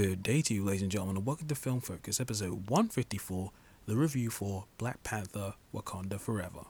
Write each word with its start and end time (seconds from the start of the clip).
Good 0.00 0.22
day 0.22 0.42
to 0.42 0.54
you, 0.54 0.64
ladies 0.64 0.82
and 0.82 0.92
gentlemen, 0.92 1.16
and 1.16 1.26
welcome 1.26 1.48
to 1.48 1.56
Film 1.56 1.80
Focus, 1.80 2.20
episode 2.20 2.70
154, 2.70 3.50
the 3.86 3.96
review 3.96 4.30
for 4.30 4.66
Black 4.78 5.02
Panther 5.02 5.54
Wakanda 5.74 6.20
Forever. 6.20 6.66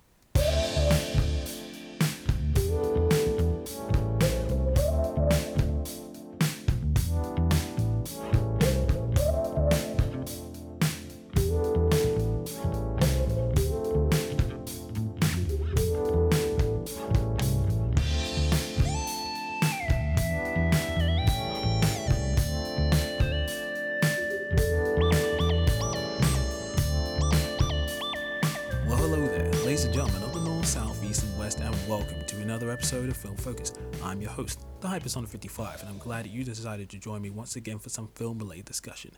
Host, 34.39 34.65
the 34.81 34.87
Hypersonic 34.87 35.27
55, 35.27 35.81
and 35.81 35.89
I'm 35.89 35.99
glad 35.99 36.25
that 36.25 36.31
you 36.31 36.45
decided 36.45 36.89
to 36.91 36.97
join 36.97 37.21
me 37.21 37.29
once 37.29 37.57
again 37.57 37.81
for 37.81 37.89
some 37.89 38.07
film 38.15 38.39
related 38.39 38.67
discussion. 38.67 39.11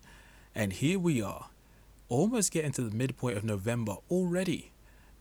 And 0.54 0.72
here 0.72 0.98
we 0.98 1.20
are, 1.20 1.50
almost 2.08 2.50
getting 2.52 2.72
to 2.72 2.80
the 2.80 2.96
midpoint 2.96 3.36
of 3.36 3.44
November 3.44 3.96
already, 4.10 4.72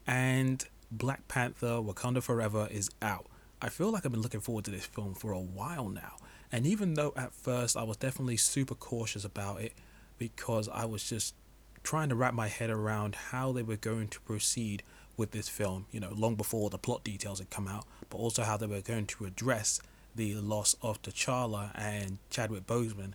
and 0.07 0.63
Black 0.89 1.27
Panther 1.27 1.81
Wakanda 1.81 2.23
Forever 2.23 2.69
is 2.71 2.89
out. 3.01 3.25
I 3.61 3.67
feel 3.67 3.91
like 3.91 4.05
I've 4.05 4.13
been 4.13 4.21
looking 4.21 4.39
forward 4.39 4.63
to 4.65 4.71
this 4.71 4.85
film 4.85 5.15
for 5.15 5.33
a 5.33 5.39
while 5.41 5.89
now, 5.89 6.15
and 6.49 6.65
even 6.65 6.93
though 6.93 7.11
at 7.17 7.33
first 7.33 7.75
I 7.75 7.83
was 7.83 7.97
definitely 7.97 8.37
super 8.37 8.75
cautious 8.75 9.25
about 9.25 9.59
it 9.59 9.73
because 10.17 10.69
I 10.69 10.85
was 10.85 11.09
just 11.09 11.35
trying 11.83 12.07
to 12.07 12.15
wrap 12.15 12.33
my 12.33 12.47
head 12.47 12.69
around 12.69 13.15
how 13.15 13.51
they 13.51 13.63
were 13.63 13.75
going 13.75 14.07
to 14.07 14.21
proceed 14.21 14.81
with 15.19 15.31
this 15.31 15.49
film, 15.49 15.85
you 15.91 15.99
know, 15.99 16.13
long 16.15 16.35
before 16.35 16.69
the 16.69 16.77
plot 16.77 17.03
details 17.03 17.39
had 17.39 17.49
come 17.49 17.67
out, 17.67 17.85
but 18.09 18.17
also 18.17 18.43
how 18.43 18.57
they 18.57 18.65
were 18.65 18.81
going 18.81 19.05
to 19.05 19.25
address 19.25 19.81
the 20.15 20.33
loss 20.35 20.75
of 20.81 21.01
T'Challa 21.01 21.71
and 21.75 22.17
Chadwick 22.29 22.65
Boseman 22.65 23.11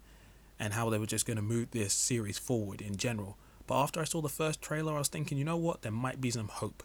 and 0.61 0.75
how 0.75 0.91
they 0.91 0.99
were 0.99 1.07
just 1.07 1.27
going 1.27 1.39
to 1.39 1.43
move 1.43 1.71
this 1.71 1.93
series 1.95 2.39
forward 2.39 2.81
in 2.81 2.97
general. 2.97 3.37
But 3.67 3.83
after 3.83 4.01
I 4.01 4.05
saw 4.05 4.21
the 4.21 4.29
first 4.29 4.61
trailer, 4.61 4.95
I 4.95 4.99
was 4.99 5.09
thinking, 5.09 5.39
you 5.39 5.45
know 5.45 5.57
what, 5.57 5.83
there 5.83 5.91
might 5.91 6.21
be 6.21 6.31
some 6.31 6.49
hope. 6.49 6.83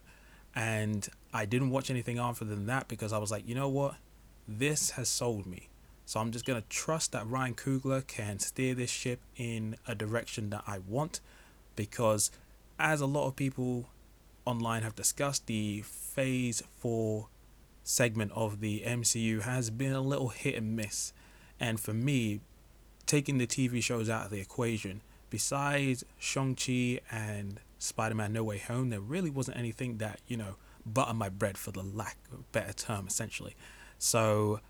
And 0.56 1.08
I 1.34 1.46
didn't 1.46 1.70
watch 1.70 1.92
anything 1.92 2.18
after 2.18 2.46
than 2.46 2.66
that 2.68 2.88
because 2.88 3.14
I 3.14 3.18
was 3.18 3.30
like, 3.30 3.48
you 3.48 3.54
know 3.54 3.70
what, 3.70 3.96
this 4.48 4.92
has 4.92 5.10
sold 5.10 5.46
me. 5.46 5.68
So 6.06 6.20
I'm 6.20 6.32
just 6.32 6.46
going 6.46 6.60
to 6.60 6.68
trust 6.70 7.12
that 7.12 7.28
Ryan 7.28 7.54
Coogler 7.54 8.08
can 8.08 8.40
steer 8.40 8.74
this 8.74 8.90
ship 8.90 9.20
in 9.36 9.76
a 9.86 9.94
direction 9.94 10.50
that 10.50 10.64
I 10.66 10.80
want 10.80 11.20
because 11.76 12.32
as 12.80 13.02
a 13.02 13.06
lot 13.06 13.28
of 13.28 13.36
people 13.36 13.90
online 14.50 14.82
have 14.82 14.96
discussed 14.96 15.46
the 15.46 15.84
phase 15.84 16.64
4 16.80 17.28
segment 17.84 18.32
of 18.34 18.60
the 18.60 18.84
MCU 18.86 19.42
has 19.44 19.70
been 19.70 19.94
a 19.94 20.02
little 20.02 20.30
hit 20.30 20.56
and 20.56 20.76
miss. 20.76 21.14
And 21.60 21.80
for 21.80 21.94
me 21.94 22.42
taking 23.06 23.38
the 23.38 23.48
TV 23.48 23.82
shows 23.82 24.10
out 24.10 24.26
of 24.26 24.32
the 24.32 24.40
equation 24.40 25.02
besides 25.30 26.04
Shang-Chi 26.18 27.00
and 27.12 27.60
Spider-Man 27.78 28.34
No 28.34 28.44
Way 28.44 28.58
Home 28.58 28.90
there 28.90 29.00
really 29.00 29.30
wasn't 29.30 29.58
anything 29.58 29.98
that 29.98 30.20
you 30.28 30.38
know 30.38 30.56
buttered 30.86 31.16
my 31.16 31.30
bread 31.30 31.58
for 31.58 31.72
the 31.72 31.84
lack 31.84 32.18
of 32.34 32.52
better 32.52 32.74
term 32.74 33.08
essentially. 33.08 33.56
So 33.98 34.62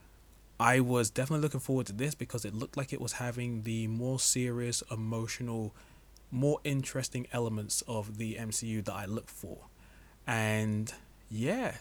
I 0.59 0.81
was 0.81 1.09
definitely 1.09 1.43
looking 1.43 1.61
forward 1.61 1.85
to 1.87 1.93
this 1.93 2.15
because 2.15 2.43
it 2.43 2.53
looked 2.53 2.75
like 2.75 2.91
it 2.91 2.99
was 2.99 3.13
having 3.13 3.63
the 3.63 3.87
more 3.87 4.19
serious 4.19 4.83
emotional 4.91 5.73
more 6.31 6.59
interesting 6.63 7.27
elements 7.31 7.83
of 7.87 8.17
the 8.17 8.35
MCU 8.35 8.83
that 8.85 8.93
I 8.93 9.05
look 9.05 9.29
for. 9.29 9.67
And 10.27 10.93
yeah, 11.29 11.75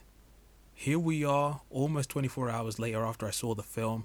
here 0.74 0.98
we 0.98 1.24
are, 1.24 1.60
almost 1.70 2.10
24 2.10 2.50
hours 2.50 2.78
later 2.78 3.04
after 3.04 3.26
I 3.26 3.30
saw 3.30 3.54
the 3.54 3.62
film. 3.62 4.04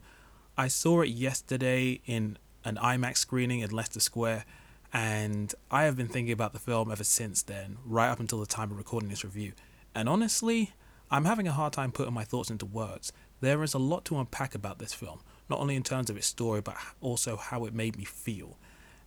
I 0.58 0.68
saw 0.68 1.02
it 1.02 1.09
yesterday 1.09 2.02
in 2.06 2.38
an 2.66 2.76
IMAX 2.76 3.18
screening 3.18 3.59
in 3.59 3.72
Leicester 3.72 4.00
Square, 4.00 4.46
and 4.92 5.54
I 5.72 5.84
have 5.84 5.96
been 5.96 6.08
thinking 6.08 6.34
about 6.34 6.54
the 6.54 6.60
film 6.60 6.92
ever 6.92 7.04
since 7.04 7.42
then, 7.42 7.78
right 7.86 8.10
up 8.10 8.20
until 8.20 8.40
the 8.40 8.46
time 8.46 8.72
of 8.72 8.78
recording 8.78 9.10
this 9.10 9.24
review. 9.24 9.54
And 9.96 10.08
honestly, 10.08 10.74
I'm 11.10 11.25
having 11.25 11.48
a 11.48 11.52
hard 11.52 11.74
time 11.74 11.92
putting 11.92 12.14
my 12.14 12.24
thoughts 12.24 12.50
into 12.50 12.66
words. 12.66 13.14
There 13.40 13.64
is 13.64 13.74
a 13.74 13.80
lot 13.80 14.06
to 14.06 14.18
unpack 14.18 14.56
about 14.56 14.80
this 14.80 14.94
film, 14.94 15.22
not 15.50 15.60
only 15.60 15.75
in 15.75 15.84
terms 15.84 16.10
of 16.10 16.18
its 16.18 16.28
story, 16.28 16.62
but 16.62 16.75
also 17.02 17.36
how 17.36 17.66
it 17.66 17.74
made 17.74 17.98
me 17.98 18.04
feel. 18.04 18.58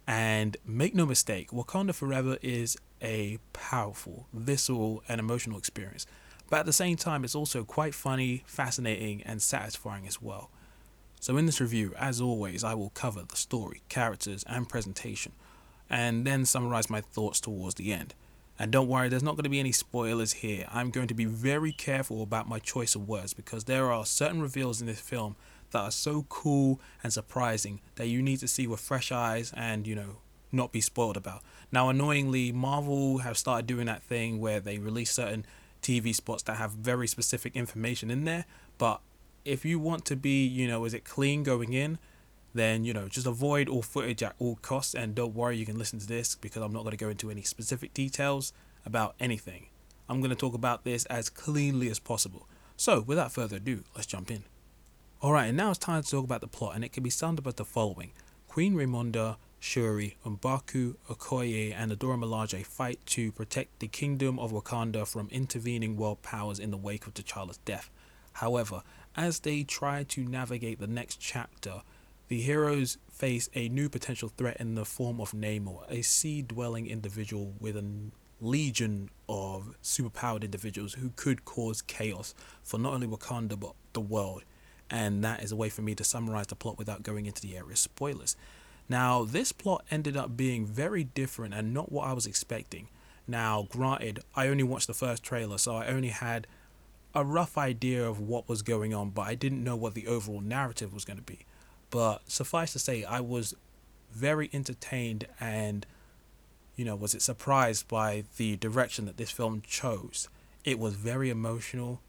And 0.07 0.57
make 0.65 0.95
no 0.95 1.05
mistake, 1.05 1.51
Wakanda 1.51 1.95
Forever 1.95 2.39
is 2.41 2.77
a 3.03 3.39
powerful, 3.53 4.29
visceral, 4.33 5.03
and 5.09 5.19
emotional 5.19 5.59
experience. 5.59 6.07
But 6.49 6.61
at 6.61 6.67
the 6.67 6.73
same 6.73 6.97
time, 6.97 7.25
it's 7.25 7.35
also 7.35 7.65
quite 7.65 7.95
funny, 7.95 8.45
fascinating, 8.47 9.23
and 9.25 9.43
satisfying 9.43 10.07
as 10.07 10.23
well. 10.23 10.51
So, 11.19 11.37
in 11.37 11.47
this 11.47 11.61
review, 11.61 11.93
as 11.99 12.21
always, 12.21 12.63
I 12.63 12.75
will 12.75 12.91
cover 12.91 13.25
the 13.29 13.37
story, 13.37 13.83
characters, 13.89 14.45
and 14.47 14.69
presentation, 14.69 15.33
and 15.91 16.25
then 16.25 16.45
summarize 16.45 16.89
my 16.89 17.01
thoughts 17.01 17.41
towards 17.41 17.75
the 17.75 17.93
end. 17.93 18.15
And 18.59 18.71
don't 18.71 18.89
worry, 18.89 19.09
there's 19.09 19.23
not 19.23 19.35
going 19.35 19.45
to 19.45 19.51
be 19.51 19.61
any 19.61 19.73
spoilers 19.73 20.35
here. 20.35 20.67
I'm 20.73 20.91
going 20.91 21.09
to 21.09 21.15
be 21.15 21.25
very 21.25 21.73
careful 21.73 22.23
about 22.23 22.49
my 22.49 22.59
choice 22.59 22.95
of 22.95 23.09
words 23.09 23.35
because 23.35 23.65
there 23.65 23.91
are 23.91 24.07
certain 24.07 24.41
reveals 24.41 24.81
in 24.81 24.87
this 24.87 25.01
film 25.01 25.37
that 25.71 25.81
are 25.81 25.91
so 25.91 26.27
cool 26.29 26.81
and 27.03 27.13
surprising 27.13 27.81
that 27.97 28.09
you 28.09 28.23
need 28.23 28.39
to 28.41 28.49
see 28.49 28.67
with 28.67 28.81
fresh 28.81 29.13
eyes 29.13 29.53
and, 29.57 29.87
you 29.87 29.95
know, 29.95 30.17
not 30.53 30.73
be 30.73 30.81
spoiled 30.81 31.17
about. 31.17 31.43
Now, 31.73 31.89
annoyingly, 31.89 32.53
Marvel 32.53 33.19
have 33.19 33.37
started 33.37 33.67
doing 33.67 33.87
that 33.87 34.03
thing 34.03 34.41
where 34.41 34.61
they 34.61 34.79
release 34.79 35.13
certain 35.13 35.45
TV 35.83 36.15
spots 36.15 36.43
that 36.45 36.57
have 36.57 36.73
very 36.73 37.07
specific 37.07 37.55
information 37.57 38.11
in 38.11 38.25
there. 38.25 38.45
But 38.79 39.01
if 39.45 39.65
you 39.65 39.79
want 39.79 40.05
to 40.07 40.17
be, 40.17 40.45
you 40.45 40.67
know, 40.67 40.85
is 40.85 40.95
it 40.95 41.05
clean 41.05 41.43
going 41.43 41.73
in, 41.73 41.99
then, 42.55 42.85
you 42.85 42.95
know, 42.95 43.09
just 43.09 43.27
avoid 43.27 43.69
all 43.69 43.83
footage 43.83 44.23
at 44.23 44.35
all 44.39 44.57
costs. 44.63 44.95
And 44.95 45.15
don't 45.15 45.35
worry, 45.35 45.57
you 45.57 45.67
can 45.67 45.79
listen 45.79 45.99
to 45.99 46.07
this 46.07 46.35
because 46.35 46.63
I'm 46.63 46.73
not 46.73 46.83
going 46.83 46.97
to 46.97 47.05
go 47.05 47.11
into 47.11 47.31
any 47.31 47.43
specific 47.43 47.93
details 47.93 48.53
about 48.85 49.15
anything. 49.21 49.67
I'm 50.09 50.21
going 50.21 50.31
to 50.31 50.37
talk 50.37 50.55
about 50.55 50.85
this 50.85 51.05
as 51.07 51.29
cleanly 51.29 51.91
as 51.91 51.99
possible. 51.99 52.49
So, 52.77 53.01
without 53.01 53.33
further 53.33 53.57
ado, 53.57 53.85
let's 53.95 54.07
jump 54.07 54.31
in. 54.31 54.45
Alright, 55.23 55.49
and 55.49 55.57
now 55.57 55.71
it's 55.71 55.79
time 55.79 56.03
to 56.03 56.11
talk 56.11 56.25
about 56.25 56.43
the 56.43 56.47
plot, 56.47 56.75
and 56.75 56.85
it 56.85 56.93
can 56.93 57.03
be 57.03 57.09
summed 57.09 57.39
up 57.39 57.47
as 57.47 57.55
the 57.55 57.65
following 57.65 58.13
Queen 58.49 58.75
Ramonda, 58.75 59.37
Shuri, 59.59 60.19
M'Baku, 60.27 60.97
Okoye, 61.09 61.73
and 61.75 61.91
Adora 61.91 62.19
Milaje 62.19 62.67
fight 62.67 63.01
to 63.07 63.33
protect 63.33 63.81
the 63.81 63.89
kingdom 63.89 64.39
of 64.39 64.53
Wakanda 64.53 65.09
from 65.09 65.29
intervening 65.33 65.97
world 65.97 66.21
powers 66.21 66.59
in 66.59 66.71
the 66.71 66.77
wake 66.77 67.07
of 67.07 67.15
T'Challa's 67.15 67.57
death. 67.65 67.89
However, 68.35 68.83
as 69.17 69.41
they 69.41 69.63
try 69.63 70.03
to 70.05 70.21
navigate 70.21 70.81
the 70.81 70.87
next 70.87 71.19
chapter, 71.19 71.81
the 72.29 72.43
heroes 72.43 72.99
face 73.11 73.49
a 73.55 73.71
new 73.71 73.89
potential 73.89 74.31
threat 74.37 74.59
in 74.61 74.75
the 74.75 74.85
form 74.85 75.19
of 75.19 75.33
Namor, 75.33 75.91
a 75.91 76.03
sea 76.03 76.43
dwelling 76.43 76.87
individual 76.87 77.55
with 77.59 77.79
a 77.79 77.85
legion 78.43 79.09
of 79.31 79.79
superpowered 79.83 80.45
individuals 80.45 80.93
who 80.93 81.11
could 81.17 81.47
cause 81.47 81.81
chaos 81.81 82.35
for 82.63 82.77
not 82.77 82.93
only 82.93 83.07
Wakanda 83.07 83.59
but 83.59 83.73
the 83.95 84.01
world 84.01 84.45
and 84.91 85.23
that 85.25 85.43
is 85.43 85.53
a 85.53 85.57
way 85.57 85.69
for 85.69 85.83
me 85.83 85.95
to 85.95 86.05
summarize 86.05 86.47
the 86.47 86.55
plot 86.55 86.79
without 86.79 87.03
going 87.03 87.27
into 87.27 87.43
the 87.43 87.57
area 87.57 87.73
of 87.73 87.79
spoilers. 87.79 88.37
Now, 88.89 89.25
this 89.25 89.53
plot 89.53 89.85
ended 89.91 90.17
up 90.17 90.37
being 90.37 90.65
very 90.65 91.05
different 91.05 91.55
and 91.55 91.75
not 91.75 91.91
what 91.91 92.07
I 92.07 92.13
was 92.13 92.27
expecting. 92.27 92.89
Now, 93.27 93.67
granted, 93.69 94.21
I 94.37 94.47
only 94.47 94.63
watched 94.63 94.87
the 94.87 94.95
first 94.95 95.23
trailer, 95.25 95.59
so 95.59 95.75
I 95.75 95.89
only 95.89 96.11
had 96.11 96.47
a 97.15 97.25
rough 97.25 97.59
idea 97.59 98.07
of 98.09 98.21
what 98.21 98.49
was 98.49 98.63
going 98.63 98.95
on, 98.95 99.11
but 99.11 99.23
I 99.23 99.35
didn't 99.35 99.65
know 99.65 99.75
what 99.75 99.95
the 99.95 100.07
overall 100.07 100.41
narrative 100.41 100.95
was 100.95 101.05
going 101.05 101.17
to 101.17 101.23
be. 101.23 101.41
But 101.91 102.31
suffice 102.31 102.73
to 102.75 102.79
say, 102.79 103.03
I 103.03 103.21
was 103.21 103.55
very 104.13 104.49
entertained 104.53 105.27
and, 105.41 105.85
you 106.77 106.85
know, 106.85 106.95
was 106.95 107.15
it 107.15 107.23
surprised 107.23 107.89
by 107.89 108.25
the 108.37 108.57
direction 108.57 109.07
that 109.07 109.17
this 109.17 109.31
film 109.31 109.63
chose. 109.67 110.29
It 110.65 110.79
was 110.79 110.95
very 110.95 111.31
emotional, 111.31 112.01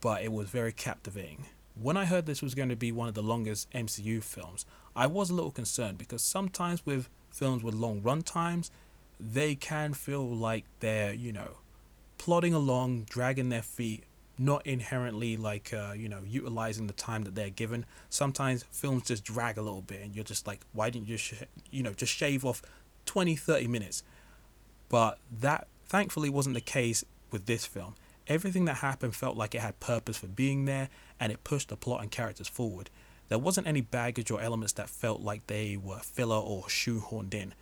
but 0.00 0.22
it 0.22 0.32
was 0.32 0.48
very 0.48 0.72
captivating 0.72 1.46
when 1.80 1.96
I 1.96 2.04
heard 2.04 2.26
this 2.26 2.42
was 2.42 2.54
going 2.54 2.68
to 2.68 2.76
be 2.76 2.92
one 2.92 3.08
of 3.08 3.14
the 3.14 3.22
longest 3.22 3.70
MCU 3.72 4.22
films, 4.22 4.64
I 4.94 5.06
was 5.06 5.30
a 5.30 5.34
little 5.34 5.50
concerned 5.50 5.98
because 5.98 6.22
sometimes 6.22 6.84
with 6.86 7.08
films 7.30 7.62
with 7.62 7.74
long 7.74 8.00
run 8.02 8.22
times, 8.22 8.70
they 9.18 9.54
can 9.54 9.92
feel 9.92 10.24
like 10.24 10.64
they're, 10.80 11.12
you 11.12 11.32
know, 11.32 11.58
plodding 12.18 12.54
along, 12.54 13.06
dragging 13.10 13.48
their 13.48 13.62
feet, 13.62 14.04
not 14.38 14.64
inherently 14.66 15.36
like, 15.36 15.72
uh, 15.72 15.92
you 15.96 16.08
know, 16.08 16.20
utilizing 16.26 16.86
the 16.86 16.92
time 16.92 17.24
that 17.24 17.34
they're 17.34 17.50
given. 17.50 17.86
Sometimes 18.08 18.64
films 18.70 19.04
just 19.04 19.24
drag 19.24 19.58
a 19.58 19.62
little 19.62 19.82
bit 19.82 20.00
and 20.02 20.14
you're 20.14 20.24
just 20.24 20.46
like, 20.46 20.60
why 20.72 20.90
didn't 20.90 21.08
you, 21.08 21.16
sh- 21.16 21.34
you 21.70 21.82
know, 21.82 21.92
just 21.92 22.12
shave 22.12 22.44
off 22.44 22.62
20, 23.06 23.34
30 23.34 23.66
minutes? 23.66 24.02
But 24.88 25.18
that 25.40 25.66
thankfully 25.86 26.30
wasn't 26.30 26.54
the 26.54 26.60
case 26.60 27.04
with 27.30 27.46
this 27.46 27.66
film 27.66 27.94
everything 28.28 28.64
that 28.66 28.76
happened 28.76 29.14
felt 29.14 29.36
like 29.36 29.54
it 29.54 29.60
had 29.60 29.78
purpose 29.80 30.16
for 30.16 30.26
being 30.26 30.64
there 30.64 30.88
and 31.20 31.30
it 31.32 31.44
pushed 31.44 31.68
the 31.68 31.76
plot 31.76 32.02
and 32.02 32.10
characters 32.10 32.48
forward. 32.48 32.90
there 33.28 33.38
wasn't 33.38 33.66
any 33.66 33.80
baggage 33.80 34.30
or 34.30 34.40
elements 34.40 34.74
that 34.74 34.88
felt 34.88 35.20
like 35.20 35.46
they 35.46 35.76
were 35.76 35.98
filler 35.98 36.36
or 36.36 36.64
shoehorned 36.64 37.32
in. 37.32 37.54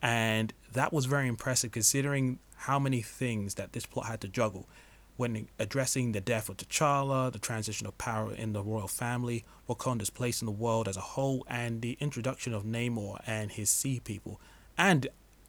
And 0.00 0.52
that 0.72 0.92
was 0.92 1.06
very 1.06 1.28
impressive 1.28 1.72
considering 1.72 2.38
how 2.56 2.78
many 2.78 3.02
things 3.02 3.56
that 3.56 3.72
this 3.72 3.86
plot 3.86 4.06
had 4.06 4.20
to 4.20 4.28
juggle 4.28 4.68
when 5.16 5.48
addressing 5.58 6.12
the 6.12 6.20
death 6.20 6.48
of 6.48 6.56
T'Challa, 6.56 7.30
the 7.30 7.38
transition 7.38 7.86
of 7.86 7.98
power 7.98 8.32
in 8.32 8.54
the 8.54 8.62
royal 8.62 8.88
family, 8.88 9.44
Wakanda's 9.68 10.08
place 10.08 10.40
in 10.40 10.46
the 10.46 10.52
world 10.52 10.88
as 10.88 10.96
a 10.96 11.02
whole, 11.02 11.44
and 11.46 11.82
the 11.82 11.98
introduction 12.00 12.54
of 12.54 12.64
Namor 12.64 13.20
and 13.26 13.52
his 13.52 13.68
Sea 13.68 14.00
People, 14.02 14.40
and 14.78 15.08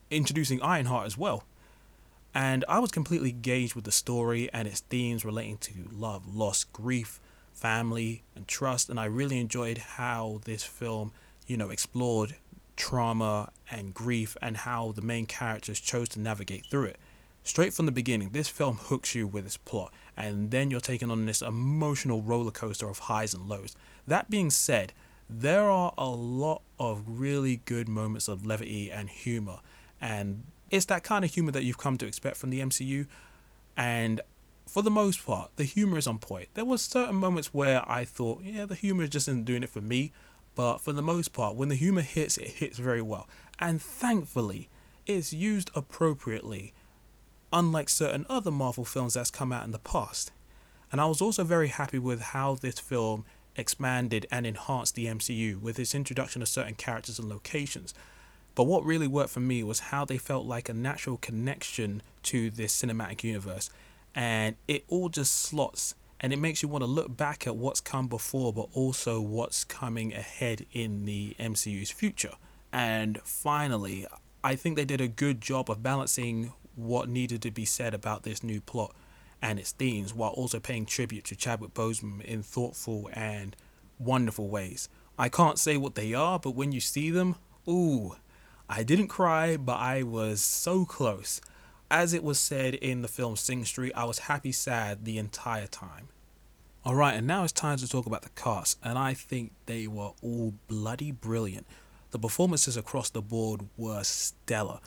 introducing 0.09 0.61
Ironheart 0.61 1.05
as 1.05 1.17
well. 1.17 1.45
And 2.33 2.63
I 2.69 2.79
was 2.79 2.91
completely 2.91 3.31
engaged 3.31 3.75
with 3.75 3.83
the 3.83 3.91
story 3.91 4.49
and 4.53 4.67
its 4.67 4.81
themes 4.81 5.25
relating 5.25 5.57
to 5.59 5.73
love, 5.91 6.33
loss, 6.33 6.63
grief, 6.63 7.19
family, 7.51 8.23
and 8.35 8.47
trust. 8.47 8.89
And 8.89 8.99
I 8.99 9.05
really 9.05 9.39
enjoyed 9.39 9.77
how 9.77 10.41
this 10.45 10.63
film, 10.63 11.11
you 11.45 11.57
know, 11.57 11.69
explored 11.69 12.35
trauma 12.77 13.51
and 13.69 13.93
grief 13.93 14.37
and 14.41 14.57
how 14.57 14.91
the 14.93 15.01
main 15.01 15.25
characters 15.25 15.79
chose 15.79 16.09
to 16.09 16.19
navigate 16.19 16.65
through 16.65 16.85
it. 16.85 16.97
Straight 17.43 17.73
from 17.73 17.85
the 17.85 17.91
beginning, 17.91 18.29
this 18.29 18.47
film 18.47 18.77
hooks 18.77 19.15
you 19.15 19.27
with 19.27 19.45
its 19.45 19.57
plot, 19.57 19.91
and 20.15 20.51
then 20.51 20.69
you're 20.69 20.79
taken 20.79 21.09
on 21.09 21.25
this 21.25 21.41
emotional 21.41 22.21
roller 22.21 22.51
coaster 22.51 22.87
of 22.87 22.99
highs 22.99 23.33
and 23.33 23.49
lows. 23.49 23.75
That 24.05 24.29
being 24.29 24.51
said, 24.51 24.93
there 25.27 25.69
are 25.69 25.91
a 25.97 26.09
lot 26.09 26.61
of 26.79 27.03
really 27.07 27.61
good 27.65 27.89
moments 27.89 28.27
of 28.27 28.45
levity 28.45 28.91
and 28.91 29.09
humor, 29.09 29.59
and 29.99 30.43
it's 30.71 30.85
that 30.85 31.03
kind 31.03 31.23
of 31.23 31.31
humor 31.31 31.51
that 31.51 31.63
you've 31.63 31.77
come 31.77 31.97
to 31.99 32.07
expect 32.07 32.37
from 32.37 32.49
the 32.49 32.61
MCU. 32.61 33.05
And 33.77 34.21
for 34.67 34.81
the 34.81 34.89
most 34.89 35.25
part, 35.25 35.51
the 35.57 35.65
humor 35.65 35.97
is 35.97 36.07
on 36.07 36.17
point. 36.17 36.47
There 36.53 36.65
was 36.65 36.81
certain 36.81 37.15
moments 37.15 37.53
where 37.53 37.83
I 37.89 38.05
thought, 38.05 38.41
yeah, 38.43 38.65
the 38.65 38.75
humor 38.75 39.03
is 39.03 39.09
just 39.09 39.27
isn't 39.27 39.45
doing 39.45 39.63
it 39.63 39.69
for 39.69 39.81
me, 39.81 40.13
but 40.55 40.79
for 40.79 40.93
the 40.93 41.01
most 41.01 41.33
part, 41.33 41.55
when 41.55 41.69
the 41.69 41.75
humor 41.75 42.01
hits, 42.01 42.37
it 42.37 42.47
hits 42.47 42.77
very 42.77 43.01
well. 43.01 43.27
And 43.59 43.81
thankfully, 43.81 44.69
it's 45.05 45.33
used 45.33 45.69
appropriately 45.75 46.73
unlike 47.53 47.89
certain 47.89 48.25
other 48.29 48.51
Marvel 48.51 48.85
films 48.85 49.15
that's 49.15 49.29
come 49.29 49.51
out 49.51 49.65
in 49.65 49.71
the 49.71 49.79
past. 49.79 50.31
And 50.91 51.01
I 51.01 51.05
was 51.05 51.21
also 51.21 51.43
very 51.43 51.67
happy 51.67 51.99
with 51.99 52.21
how 52.21 52.55
this 52.55 52.79
film 52.79 53.25
expanded 53.55 54.25
and 54.31 54.45
enhanced 54.45 54.95
the 54.95 55.07
MCU 55.07 55.59
with 55.59 55.79
its 55.79 55.93
introduction 55.93 56.41
of 56.41 56.47
certain 56.47 56.75
characters 56.75 57.19
and 57.19 57.27
locations. 57.27 57.93
But 58.55 58.65
what 58.65 58.83
really 58.85 59.07
worked 59.07 59.31
for 59.31 59.39
me 59.39 59.63
was 59.63 59.79
how 59.79 60.05
they 60.05 60.17
felt 60.17 60.45
like 60.45 60.69
a 60.69 60.73
natural 60.73 61.17
connection 61.17 62.01
to 62.23 62.49
this 62.49 62.79
cinematic 62.79 63.23
universe. 63.23 63.69
And 64.13 64.55
it 64.67 64.83
all 64.87 65.09
just 65.09 65.33
slots 65.33 65.95
and 66.21 66.31
it 66.31 66.37
makes 66.37 66.61
you 66.61 66.69
want 66.69 66.83
to 66.83 66.87
look 66.87 67.17
back 67.17 67.47
at 67.47 67.55
what's 67.55 67.81
come 67.81 68.07
before, 68.07 68.53
but 68.53 68.67
also 68.73 69.19
what's 69.19 69.63
coming 69.63 70.13
ahead 70.13 70.67
in 70.71 71.05
the 71.05 71.35
MCU's 71.39 71.89
future. 71.89 72.33
And 72.71 73.19
finally, 73.23 74.05
I 74.43 74.55
think 74.55 74.75
they 74.75 74.85
did 74.85 75.01
a 75.01 75.07
good 75.07 75.41
job 75.41 75.69
of 75.69 75.81
balancing 75.81 76.53
what 76.75 77.09
needed 77.09 77.41
to 77.41 77.51
be 77.51 77.65
said 77.65 77.95
about 77.95 78.21
this 78.21 78.43
new 78.43 78.61
plot 78.61 78.95
and 79.41 79.59
its 79.59 79.71
themes 79.71 80.13
while 80.13 80.29
also 80.31 80.59
paying 80.59 80.85
tribute 80.85 81.25
to 81.25 81.35
Chadwick 81.35 81.73
Boseman 81.73 82.23
in 82.23 82.43
thoughtful 82.43 83.09
and 83.13 83.55
wonderful 83.97 84.47
ways. 84.47 84.89
I 85.17 85.27
can't 85.27 85.57
say 85.57 85.75
what 85.75 85.95
they 85.95 86.13
are, 86.13 86.37
but 86.37 86.55
when 86.55 86.71
you 86.71 86.81
see 86.81 87.09
them, 87.09 87.35
ooh, 87.67 88.15
I 88.73 88.83
didn't 88.83 89.09
cry, 89.09 89.57
but 89.57 89.79
I 89.81 90.01
was 90.03 90.41
so 90.41 90.85
close. 90.85 91.41
As 91.91 92.13
it 92.13 92.23
was 92.23 92.39
said 92.39 92.73
in 92.75 93.01
the 93.01 93.09
film 93.09 93.35
Sing 93.35 93.65
Street, 93.65 93.91
I 93.97 94.05
was 94.05 94.19
happy 94.19 94.53
sad 94.53 95.03
the 95.03 95.17
entire 95.17 95.67
time. 95.67 96.07
Alright, 96.85 97.15
and 97.15 97.27
now 97.27 97.43
it's 97.43 97.51
time 97.51 97.77
to 97.79 97.87
talk 97.87 98.05
about 98.05 98.21
the 98.21 98.29
cast, 98.29 98.79
and 98.81 98.97
I 98.97 99.13
think 99.13 99.51
they 99.65 99.87
were 99.87 100.11
all 100.21 100.53
bloody 100.69 101.11
brilliant. 101.11 101.67
The 102.11 102.19
performances 102.19 102.77
across 102.77 103.09
the 103.09 103.21
board 103.21 103.67
were 103.75 104.03
stellar, 104.05 104.79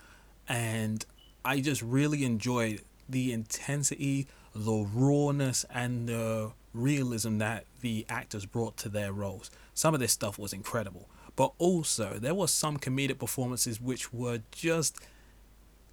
and 0.49 1.05
I 1.45 1.61
just 1.61 1.83
really 1.83 2.25
enjoyed 2.25 2.81
the 3.07 3.35
intensity, 3.35 4.29
the 4.55 4.89
rawness, 4.95 5.67
and 5.69 6.09
the 6.09 6.53
realism 6.73 7.37
that 7.39 7.67
the 7.83 8.07
actors 8.09 8.47
brought 8.47 8.79
to 8.79 8.89
their 8.89 9.13
roles. 9.13 9.51
Some 9.75 9.93
of 9.93 10.01
this 10.01 10.13
stuff 10.13 10.39
was 10.39 10.55
incredible, 10.55 11.11
but 11.37 11.53
also 11.59 12.19
there 12.19 12.35
were 12.35 12.49
some 12.49 12.79
comedic 12.79 13.19
performances 13.19 13.81
which 13.81 14.13
were 14.13 14.41
just 14.53 14.99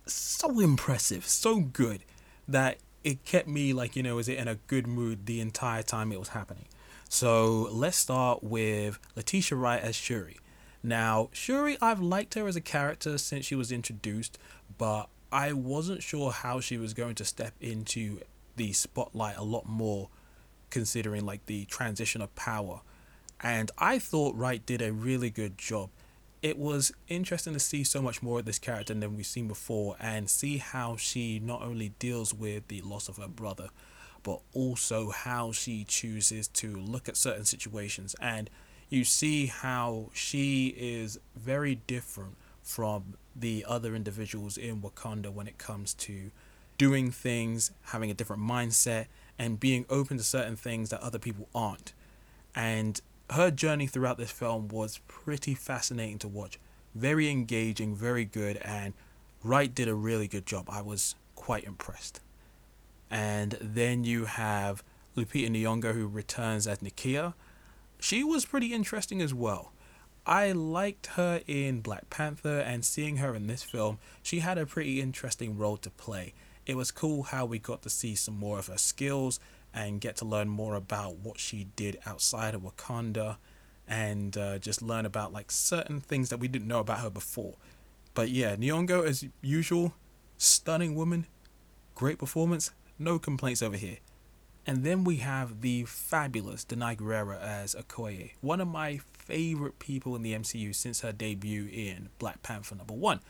so 0.05 0.59
impressive, 0.59 1.27
so 1.27 1.59
good 1.59 2.03
that 2.47 2.77
it 3.03 3.23
kept 3.25 3.47
me 3.47 3.73
like 3.73 3.95
you 3.95 4.03
know, 4.03 4.17
is 4.19 4.27
it 4.27 4.37
in 4.37 4.47
a 4.47 4.55
good 4.67 4.87
mood 4.87 5.25
the 5.25 5.39
entire 5.41 5.83
time 5.83 6.11
it 6.11 6.19
was 6.19 6.29
happening. 6.29 6.65
So 7.09 7.67
let's 7.71 7.97
start 7.97 8.43
with 8.43 8.99
Letitia 9.15 9.57
Wright 9.57 9.81
as 9.81 9.95
Shuri. 9.95 10.37
Now, 10.83 11.29
Shuri, 11.33 11.77
I've 11.81 11.99
liked 11.99 12.33
her 12.35 12.47
as 12.47 12.55
a 12.55 12.61
character 12.61 13.17
since 13.17 13.45
she 13.45 13.55
was 13.55 13.71
introduced, 13.71 14.39
but 14.77 15.09
I 15.31 15.53
wasn't 15.53 16.03
sure 16.03 16.31
how 16.31 16.59
she 16.59 16.77
was 16.77 16.93
going 16.93 17.15
to 17.15 17.25
step 17.25 17.53
into 17.61 18.21
the 18.55 18.73
spotlight 18.73 19.37
a 19.37 19.43
lot 19.43 19.67
more, 19.67 20.09
considering 20.69 21.25
like 21.25 21.45
the 21.45 21.65
transition 21.65 22.21
of 22.21 22.33
power. 22.35 22.81
And 23.41 23.71
I 23.77 23.99
thought 23.99 24.35
Wright 24.35 24.63
did 24.65 24.81
a 24.81 24.93
really 24.93 25.29
good 25.29 25.57
job. 25.57 25.89
It 26.41 26.57
was 26.57 26.91
interesting 27.07 27.53
to 27.53 27.59
see 27.59 27.83
so 27.83 28.01
much 28.01 28.21
more 28.21 28.39
of 28.39 28.45
this 28.45 28.59
character 28.59 28.93
than 28.93 29.15
we've 29.15 29.25
seen 29.25 29.47
before 29.47 29.95
and 29.99 30.29
see 30.29 30.57
how 30.57 30.95
she 30.95 31.39
not 31.39 31.61
only 31.61 31.89
deals 31.99 32.33
with 32.33 32.67
the 32.67 32.81
loss 32.81 33.09
of 33.09 33.17
her 33.17 33.27
brother, 33.27 33.69
but 34.23 34.41
also 34.53 35.09
how 35.09 35.51
she 35.51 35.83
chooses 35.83 36.47
to 36.47 36.75
look 36.75 37.09
at 37.09 37.17
certain 37.17 37.45
situations. 37.45 38.15
And 38.19 38.49
you 38.89 39.03
see 39.03 39.47
how 39.47 40.09
she 40.13 40.75
is 40.77 41.19
very 41.35 41.75
different 41.75 42.35
from 42.61 43.15
the 43.35 43.65
other 43.67 43.95
individuals 43.95 44.57
in 44.57 44.81
Wakanda 44.81 45.31
when 45.31 45.47
it 45.47 45.57
comes 45.57 45.93
to 45.95 46.31
doing 46.77 47.11
things, 47.11 47.71
having 47.83 48.11
a 48.11 48.13
different 48.13 48.41
mindset, 48.41 49.05
and 49.37 49.59
being 49.59 49.85
open 49.89 50.17
to 50.17 50.23
certain 50.23 50.55
things 50.55 50.89
that 50.89 51.01
other 51.01 51.19
people 51.19 51.47
aren't. 51.53 51.93
And 52.55 52.99
her 53.31 53.51
journey 53.51 53.87
throughout 53.87 54.17
this 54.17 54.31
film 54.31 54.67
was 54.67 54.99
pretty 55.07 55.53
fascinating 55.55 56.19
to 56.19 56.27
watch. 56.27 56.59
Very 56.93 57.29
engaging, 57.29 57.95
very 57.95 58.25
good, 58.25 58.57
and 58.57 58.93
Wright 59.43 59.73
did 59.73 59.87
a 59.87 59.95
really 59.95 60.27
good 60.27 60.45
job. 60.45 60.67
I 60.69 60.81
was 60.81 61.15
quite 61.35 61.63
impressed. 61.63 62.21
And 63.09 63.57
then 63.61 64.03
you 64.03 64.25
have 64.25 64.83
Lupita 65.15 65.49
Nyong'o 65.49 65.93
who 65.93 66.07
returns 66.07 66.67
as 66.67 66.79
Nakia. 66.79 67.33
She 67.99 68.23
was 68.23 68.45
pretty 68.45 68.73
interesting 68.73 69.21
as 69.21 69.33
well. 69.33 69.71
I 70.25 70.51
liked 70.51 71.07
her 71.07 71.41
in 71.47 71.81
Black 71.81 72.09
Panther, 72.09 72.59
and 72.59 72.85
seeing 72.85 73.17
her 73.17 73.33
in 73.33 73.47
this 73.47 73.63
film, 73.63 73.97
she 74.21 74.39
had 74.39 74.57
a 74.57 74.65
pretty 74.65 75.01
interesting 75.01 75.57
role 75.57 75.77
to 75.77 75.89
play. 75.89 76.33
It 76.65 76.75
was 76.75 76.91
cool 76.91 77.23
how 77.23 77.45
we 77.45 77.57
got 77.57 77.81
to 77.83 77.89
see 77.89 78.13
some 78.15 78.37
more 78.37 78.59
of 78.59 78.67
her 78.67 78.77
skills 78.77 79.39
and 79.73 80.01
get 80.01 80.17
to 80.17 80.25
learn 80.25 80.49
more 80.49 80.75
about 80.75 81.17
what 81.17 81.39
she 81.39 81.67
did 81.75 81.97
outside 82.05 82.53
of 82.53 82.61
Wakanda 82.61 83.37
and 83.87 84.37
uh, 84.37 84.57
just 84.57 84.81
learn 84.81 85.05
about 85.05 85.33
like 85.33 85.51
certain 85.51 85.99
things 85.99 86.29
that 86.29 86.37
we 86.37 86.47
didn't 86.47 86.67
know 86.67 86.79
about 86.79 86.99
her 86.99 87.09
before. 87.09 87.55
But 88.13 88.29
yeah, 88.29 88.55
Nyong'o 88.55 89.05
as 89.05 89.25
usual, 89.41 89.93
stunning 90.37 90.95
woman, 90.95 91.27
great 91.95 92.17
performance, 92.17 92.71
no 92.99 93.19
complaints 93.19 93.61
over 93.61 93.77
here. 93.77 93.97
And 94.65 94.83
then 94.83 95.03
we 95.03 95.17
have 95.17 95.61
the 95.61 95.85
fabulous 95.85 96.63
Danai 96.65 96.95
Gurira 96.95 97.41
as 97.41 97.73
Okoye, 97.73 98.31
one 98.41 98.61
of 98.61 98.67
my 98.67 98.99
favorite 99.13 99.79
people 99.79 100.15
in 100.15 100.21
the 100.21 100.33
MCU 100.33 100.75
since 100.75 101.01
her 101.01 101.11
debut 101.11 101.67
in 101.71 102.09
Black 102.19 102.43
Panther 102.43 102.75
number 102.75 102.93
one. 102.93 103.21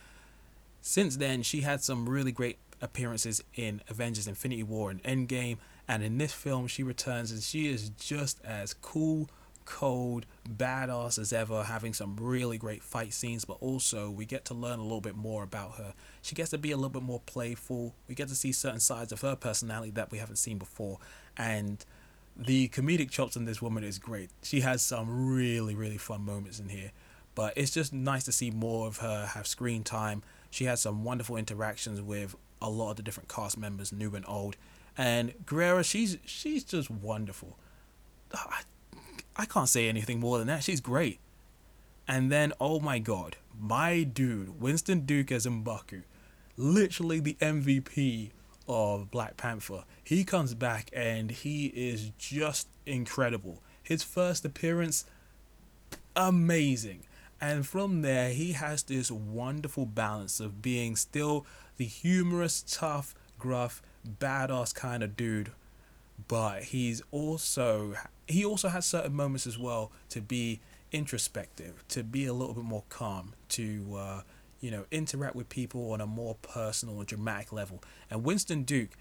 Since 0.82 1.18
then, 1.18 1.42
she 1.44 1.62
had 1.62 1.84
some 1.84 2.10
really 2.10 2.32
great 2.32 2.58
appearances 2.82 3.44
in 3.56 3.82
Avengers 3.88 4.28
Infinity 4.28 4.64
War 4.64 4.90
and 4.90 5.02
Endgame, 5.04 5.58
and 5.88 6.04
in 6.04 6.18
this 6.18 6.34
film, 6.34 6.68
she 6.68 6.84
returns 6.84 7.32
and 7.32 7.42
she 7.42 7.70
is 7.70 7.90
just 7.90 8.40
as 8.44 8.74
cool, 8.74 9.30
cold, 9.66 10.26
badass 10.50 11.20
as 11.20 11.34
ever, 11.34 11.64
having 11.64 11.94
some 11.94 12.16
really 12.20 12.58
great 12.58 12.84
fight 12.84 13.14
scenes, 13.14 13.46
but 13.46 13.58
also 13.62 14.10
we 14.10 14.26
get 14.26 14.46
to 14.46 14.54
learn 14.54 14.80
a 14.80 14.84
little 14.84 15.02
bit 15.02 15.16
more 15.16 15.44
about 15.44 15.76
her. 15.76 15.94
She 16.22 16.36
gets 16.36 16.52
to 16.52 16.58
be 16.58 16.72
a 16.72 16.78
little 16.78 16.90
bit 16.90 17.04
more 17.04 17.22
playful. 17.26 17.96
We 18.08 18.16
get 18.16 18.28
to 18.30 18.36
see 18.36 18.52
certain 18.52 18.80
sides 18.80 19.12
of 19.12 19.22
her 19.22 19.36
personality 19.36 19.92
that 19.92 20.12
we 20.12 20.18
haven't 20.18 20.38
seen 20.38 20.58
before, 20.58 21.00
and 21.38 21.84
the 22.36 22.70
comedic 22.70 23.12
chops 23.12 23.36
in 23.36 23.46
this 23.46 23.62
woman 23.62 23.84
is 23.84 24.00
great. 24.00 24.30
She 24.42 24.62
has 24.62 24.82
some 24.82 25.36
really, 25.36 25.76
really 25.76 25.98
fun 25.98 26.22
moments 26.22 26.60
in 26.60 26.70
here. 26.70 26.92
But 27.36 27.54
it's 27.56 27.72
just 27.72 27.94
nice 27.94 28.24
to 28.26 28.32
see 28.32 28.52
more 28.52 28.88
of 28.88 28.98
her 28.98 29.26
have 29.28 29.48
screen 29.48 29.84
time. 29.84 30.24
She 30.50 30.66
has 30.66 30.82
some 30.82 31.04
wonderful 31.04 31.38
interactions 31.38 32.02
with 32.02 32.36
a 32.62 32.70
lot 32.70 32.92
of 32.92 32.98
the 32.98 33.04
different 33.04 33.30
cast 33.30 33.58
members, 33.58 33.94
new 33.94 34.14
and 34.16 34.26
old. 34.28 34.58
And 34.98 35.34
Gurira, 35.46 35.84
she's 35.84 36.18
she's 36.26 36.64
just 36.64 36.90
wonderful. 36.90 37.58
I, 38.34 38.62
I 39.36 39.46
can't 39.46 39.70
say 39.70 39.88
anything 39.88 40.20
more 40.20 40.38
than 40.38 40.48
that. 40.48 40.64
She's 40.64 40.82
great. 40.82 41.20
And 42.08 42.32
then, 42.32 42.54
oh 42.60 42.80
my 42.80 43.00
god, 43.00 43.38
my 43.58 44.04
dude, 44.04 44.60
Winston 44.60 45.06
Duke 45.06 45.32
as 45.32 45.46
M'Baku, 45.46 46.04
literally 46.58 47.20
the 47.20 47.36
MVP 47.36 48.32
of 48.68 49.12
Black 49.12 49.38
Panther. 49.38 49.84
He 50.04 50.24
comes 50.24 50.54
back 50.54 50.90
and 50.94 51.32
he 51.32 51.68
is 51.68 52.12
just 52.18 52.68
incredible. 52.86 53.62
His 53.82 54.04
first 54.04 54.46
appearance, 54.46 55.06
amazing. 56.16 57.04
And 57.40 57.66
from 57.66 58.02
there, 58.02 58.30
he 58.30 58.52
has 58.52 58.84
this 58.84 59.10
wonderful 59.10 59.86
balance 59.86 60.40
of 60.40 60.62
being 60.62 60.96
still 60.96 61.46
the 61.78 61.86
humorous, 61.86 62.64
tough, 62.68 63.16
gruff, 63.40 63.82
badass 64.08 64.74
kind 64.74 65.04
of 65.04 65.16
dude, 65.16 65.52
but 66.28 66.64
he's 66.64 67.02
also 67.12 67.96
he 68.28 68.46
also 68.46 68.70
has 68.70 68.86
certain 68.86 69.14
moments 69.14 69.46
as 69.48 69.58
well 69.58 69.92
to 70.10 70.22
be 70.22 70.60
introspective, 70.92 71.84
to 71.90 72.04
be 72.04 72.26
a 72.26 72.34
little 72.34 72.54
bit 72.54 72.64
more 72.64 72.84
calm, 72.90 73.34
to 73.50 73.96
uh, 73.98 74.22
you 74.60 74.72
know 74.72 74.86
interact 74.92 75.36
with 75.36 75.50
people 75.50 75.92
on 75.92 76.02
a 76.02 76.08
more 76.08 76.36
personal 76.42 77.00
and 77.00 77.08
dramatic 77.08 77.52
level. 77.52 77.84
And 78.10 78.24
Winston 78.24 78.64
Duke, 78.64 78.92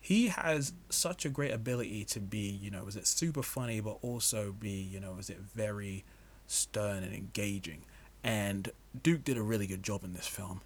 he 0.00 0.28
has 0.28 0.72
such 0.90 1.24
a 1.24 1.28
great 1.28 1.52
ability 1.52 2.04
to 2.06 2.20
be 2.20 2.38
you 2.38 2.70
know 2.70 2.86
is 2.86 2.96
it 2.96 3.06
super 3.06 3.42
funny, 3.42 3.80
but 3.80 3.98
also 4.02 4.54
be 4.58 4.70
you 4.70 5.00
know 5.00 5.16
is 5.18 5.30
it 5.30 5.38
very 5.38 6.04
stern 6.46 7.02
and 7.02 7.14
engaging. 7.14 7.82
And 8.22 8.70
Duke 9.02 9.24
did 9.24 9.36
a 9.36 9.42
really 9.42 9.66
good 9.66 9.82
job 9.82 10.02
in 10.02 10.12
this 10.12 10.26
film. 10.26 10.62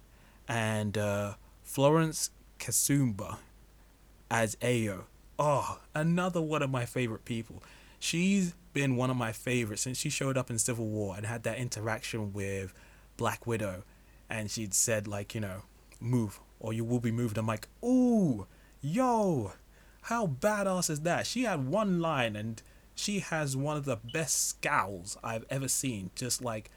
And 0.47 0.97
uh, 0.97 1.35
Florence 1.63 2.31
Kasumba 2.59 3.37
as 4.31 4.55
Ayo. 4.55 5.03
Oh, 5.37 5.79
another 5.93 6.41
one 6.41 6.63
of 6.63 6.69
my 6.69 6.85
favorite 6.85 7.25
people. 7.25 7.61
She's 7.99 8.55
been 8.73 8.95
one 8.95 9.09
of 9.09 9.17
my 9.17 9.33
favorites 9.33 9.81
since 9.81 9.97
she 9.97 10.09
showed 10.09 10.37
up 10.37 10.49
in 10.49 10.57
Civil 10.57 10.87
War 10.87 11.15
and 11.17 11.25
had 11.25 11.43
that 11.43 11.57
interaction 11.57 12.31
with 12.31 12.73
Black 13.17 13.45
Widow. 13.45 13.83
And 14.29 14.49
she'd 14.49 14.73
said, 14.73 15.07
like, 15.07 15.35
you 15.35 15.41
know, 15.41 15.63
move 15.99 16.39
or 16.59 16.71
you 16.71 16.85
will 16.85 17.01
be 17.01 17.11
moved. 17.11 17.37
I'm 17.37 17.45
like, 17.45 17.67
ooh, 17.83 18.47
yo, 18.79 19.51
how 20.03 20.27
badass 20.27 20.89
is 20.89 21.01
that? 21.01 21.27
She 21.27 21.43
had 21.43 21.67
one 21.67 21.99
line 21.99 22.35
and 22.35 22.61
she 22.95 23.19
has 23.19 23.57
one 23.57 23.75
of 23.75 23.85
the 23.85 23.97
best 23.97 24.47
scowls 24.47 25.17
I've 25.23 25.45
ever 25.49 25.67
seen. 25.67 26.11
Just 26.15 26.41
like 26.41 26.71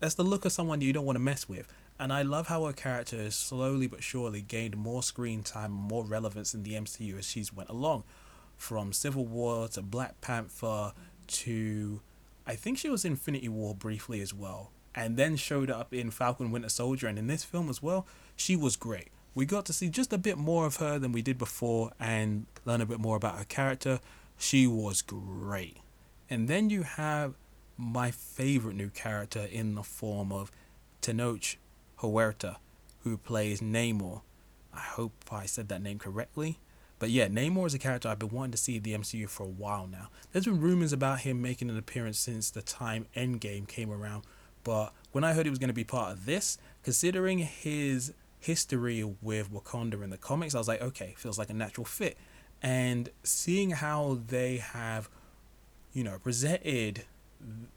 that's 0.00 0.14
the 0.14 0.24
look 0.24 0.44
of 0.44 0.52
someone 0.52 0.80
you 0.80 0.92
don't 0.92 1.04
want 1.04 1.16
to 1.16 1.20
mess 1.22 1.48
with. 1.48 1.72
And 2.00 2.12
I 2.12 2.22
love 2.22 2.46
how 2.46 2.64
her 2.64 2.72
character 2.72 3.16
has 3.16 3.34
slowly 3.34 3.88
but 3.88 4.02
surely 4.02 4.40
gained 4.40 4.76
more 4.76 5.02
screen 5.02 5.42
time 5.42 5.72
and 5.72 5.82
more 5.82 6.04
relevance 6.04 6.54
in 6.54 6.62
the 6.62 6.74
MCU 6.74 7.18
as 7.18 7.28
she's 7.28 7.52
went 7.52 7.70
along. 7.70 8.04
From 8.56 8.92
Civil 8.92 9.26
War 9.26 9.68
to 9.68 9.82
Black 9.82 10.20
Panther 10.20 10.92
to 11.26 12.00
I 12.46 12.54
think 12.54 12.78
she 12.78 12.88
was 12.88 13.04
Infinity 13.04 13.48
War 13.48 13.74
briefly 13.74 14.22
as 14.22 14.32
well. 14.32 14.70
And 14.94 15.16
then 15.16 15.36
showed 15.36 15.70
up 15.70 15.92
in 15.92 16.10
Falcon 16.10 16.50
Winter 16.50 16.70
Soldier 16.70 17.06
and 17.06 17.18
in 17.18 17.26
this 17.26 17.44
film 17.44 17.68
as 17.68 17.82
well. 17.82 18.06
She 18.36 18.56
was 18.56 18.74
great. 18.74 19.08
We 19.34 19.44
got 19.44 19.66
to 19.66 19.72
see 19.72 19.90
just 19.90 20.12
a 20.12 20.18
bit 20.18 20.38
more 20.38 20.64
of 20.64 20.76
her 20.76 20.98
than 20.98 21.12
we 21.12 21.20
did 21.20 21.36
before 21.36 21.92
and 22.00 22.46
learn 22.64 22.80
a 22.80 22.86
bit 22.86 23.00
more 23.00 23.16
about 23.16 23.36
her 23.36 23.44
character. 23.44 24.00
She 24.38 24.66
was 24.66 25.02
great. 25.02 25.76
And 26.30 26.48
then 26.48 26.70
you 26.70 26.84
have 26.84 27.34
my 27.76 28.10
favorite 28.10 28.76
new 28.76 28.88
character 28.88 29.46
in 29.50 29.74
the 29.74 29.82
form 29.82 30.32
of 30.32 30.50
Tenoch 31.02 31.56
Huerta, 32.00 32.56
who 33.04 33.16
plays 33.16 33.60
Namor. 33.60 34.22
I 34.72 34.80
hope 34.80 35.12
I 35.30 35.46
said 35.46 35.68
that 35.68 35.82
name 35.82 35.98
correctly. 35.98 36.58
But 36.98 37.10
yeah, 37.10 37.28
Namor 37.28 37.66
is 37.66 37.74
a 37.74 37.78
character 37.78 38.08
I've 38.08 38.18
been 38.18 38.30
wanting 38.30 38.52
to 38.52 38.58
see 38.58 38.76
in 38.76 38.82
the 38.82 38.94
MCU 38.94 39.28
for 39.28 39.44
a 39.44 39.48
while 39.48 39.86
now. 39.86 40.08
There's 40.32 40.46
been 40.46 40.60
rumors 40.60 40.92
about 40.92 41.20
him 41.20 41.40
making 41.40 41.70
an 41.70 41.78
appearance 41.78 42.18
since 42.18 42.50
the 42.50 42.62
time 42.62 43.06
Endgame 43.16 43.68
came 43.68 43.90
around, 43.90 44.24
but 44.64 44.92
when 45.12 45.22
I 45.24 45.32
heard 45.32 45.46
he 45.46 45.50
was 45.50 45.58
going 45.58 45.68
to 45.68 45.74
be 45.74 45.84
part 45.84 46.12
of 46.12 46.26
this, 46.26 46.58
considering 46.82 47.38
his 47.38 48.12
history 48.40 49.04
with 49.22 49.52
Wakanda 49.52 50.02
in 50.02 50.10
the 50.10 50.18
comics, 50.18 50.54
I 50.54 50.58
was 50.58 50.68
like, 50.68 50.82
okay, 50.82 51.14
feels 51.16 51.38
like 51.38 51.50
a 51.50 51.54
natural 51.54 51.84
fit 51.84 52.16
and 52.62 53.10
seeing 53.22 53.70
how 53.70 54.18
they 54.26 54.56
have, 54.58 55.08
you 55.92 56.02
know, 56.02 56.18
presented 56.18 57.04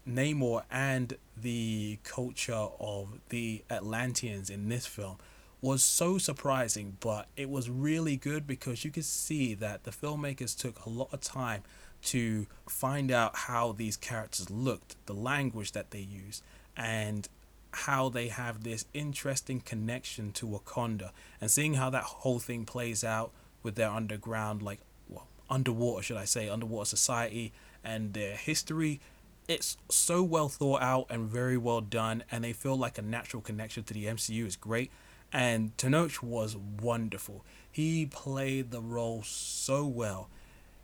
Namor 0.08 0.64
and 0.70 1.16
the 1.36 1.98
culture 2.04 2.68
of 2.80 3.20
the 3.28 3.64
Atlanteans 3.70 4.50
in 4.50 4.68
this 4.68 4.86
film 4.86 5.18
was 5.60 5.82
so 5.84 6.18
surprising, 6.18 6.96
but 6.98 7.28
it 7.36 7.48
was 7.48 7.70
really 7.70 8.16
good 8.16 8.46
because 8.46 8.84
you 8.84 8.90
could 8.90 9.04
see 9.04 9.54
that 9.54 9.84
the 9.84 9.92
filmmakers 9.92 10.58
took 10.58 10.84
a 10.84 10.88
lot 10.88 11.08
of 11.12 11.20
time 11.20 11.62
to 12.02 12.46
find 12.68 13.12
out 13.12 13.36
how 13.36 13.70
these 13.70 13.96
characters 13.96 14.50
looked, 14.50 14.96
the 15.06 15.14
language 15.14 15.70
that 15.72 15.92
they 15.92 16.00
used, 16.00 16.42
and 16.76 17.28
how 17.72 18.08
they 18.08 18.28
have 18.28 18.64
this 18.64 18.84
interesting 18.92 19.60
connection 19.60 20.32
to 20.32 20.46
Wakanda, 20.46 21.10
and 21.40 21.48
seeing 21.48 21.74
how 21.74 21.90
that 21.90 22.02
whole 22.02 22.40
thing 22.40 22.64
plays 22.64 23.04
out 23.04 23.30
with 23.62 23.76
their 23.76 23.88
underground, 23.88 24.62
like, 24.62 24.80
well, 25.08 25.28
underwater, 25.48 26.02
should 26.02 26.16
I 26.16 26.24
say, 26.24 26.48
underwater 26.48 26.86
society 26.86 27.52
and 27.84 28.12
their 28.14 28.36
history. 28.36 29.00
It's 29.48 29.76
so 29.90 30.22
well 30.22 30.48
thought 30.48 30.82
out 30.82 31.06
and 31.10 31.28
very 31.28 31.56
well 31.56 31.80
done, 31.80 32.24
and 32.30 32.44
they 32.44 32.52
feel 32.52 32.76
like 32.76 32.98
a 32.98 33.02
natural 33.02 33.42
connection 33.42 33.82
to 33.84 33.94
the 33.94 34.06
MCU 34.06 34.46
is 34.46 34.56
great. 34.56 34.90
And 35.32 35.76
Tenoch 35.76 36.22
was 36.22 36.56
wonderful. 36.56 37.44
He 37.70 38.06
played 38.06 38.70
the 38.70 38.80
role 38.80 39.22
so 39.22 39.86
well. 39.86 40.28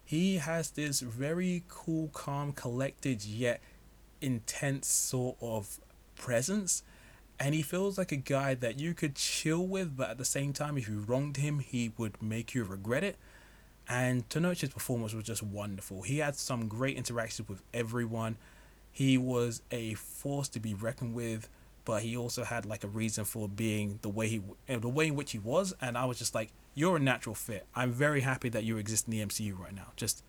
He 0.04 0.36
has 0.38 0.70
this 0.70 1.00
very 1.00 1.64
cool, 1.68 2.08
calm, 2.08 2.52
collected, 2.52 3.24
yet 3.24 3.60
intense 4.20 4.88
sort 4.88 5.36
of 5.40 5.78
presence 6.16 6.82
and 7.40 7.54
he 7.54 7.62
feels 7.62 7.96
like 7.96 8.10
a 8.10 8.16
guy 8.16 8.54
that 8.54 8.80
you 8.80 8.94
could 8.94 9.14
chill 9.14 9.64
with, 9.64 9.96
but 9.96 10.10
at 10.10 10.18
the 10.18 10.24
same 10.24 10.52
time, 10.52 10.76
if 10.76 10.88
you 10.88 10.98
wronged 10.98 11.36
him, 11.36 11.60
he 11.60 11.92
would 11.96 12.20
make 12.20 12.54
you 12.54 12.64
regret 12.64 13.04
it. 13.04 13.16
And 13.88 14.28
Tenoch's 14.28 14.68
performance 14.68 15.14
was 15.14 15.24
just 15.24 15.42
wonderful. 15.42 16.02
He 16.02 16.18
had 16.18 16.36
some 16.36 16.68
great 16.68 16.96
interactions 16.96 17.48
with 17.48 17.62
everyone. 17.72 18.36
He 18.92 19.16
was 19.16 19.62
a 19.70 19.94
force 19.94 20.48
to 20.50 20.60
be 20.60 20.74
reckoned 20.74 21.14
with, 21.14 21.48
but 21.84 22.02
he 22.02 22.16
also 22.16 22.44
had 22.44 22.66
like 22.66 22.84
a 22.84 22.88
reason 22.88 23.24
for 23.24 23.48
being 23.48 23.98
the 24.02 24.10
way 24.10 24.28
he, 24.28 24.42
eh, 24.68 24.78
the 24.78 24.88
way 24.88 25.06
in 25.06 25.16
which 25.16 25.32
he 25.32 25.38
was. 25.38 25.74
And 25.80 25.96
I 25.96 26.04
was 26.04 26.18
just 26.18 26.34
like, 26.34 26.50
you're 26.74 26.96
a 26.96 27.00
natural 27.00 27.34
fit. 27.34 27.66
I'm 27.74 27.92
very 27.92 28.20
happy 28.20 28.50
that 28.50 28.64
you 28.64 28.76
exist 28.76 29.06
in 29.06 29.12
the 29.12 29.24
MCU 29.24 29.58
right 29.58 29.74
now. 29.74 29.92
Just 29.96 30.22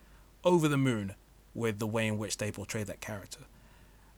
over 0.46 0.68
the 0.68 0.78
moon 0.78 1.16
with 1.54 1.80
the 1.80 1.88
way 1.88 2.08
in 2.08 2.18
which 2.18 2.38
they 2.38 2.52
portray 2.52 2.84
that 2.84 3.02
character. 3.02 3.42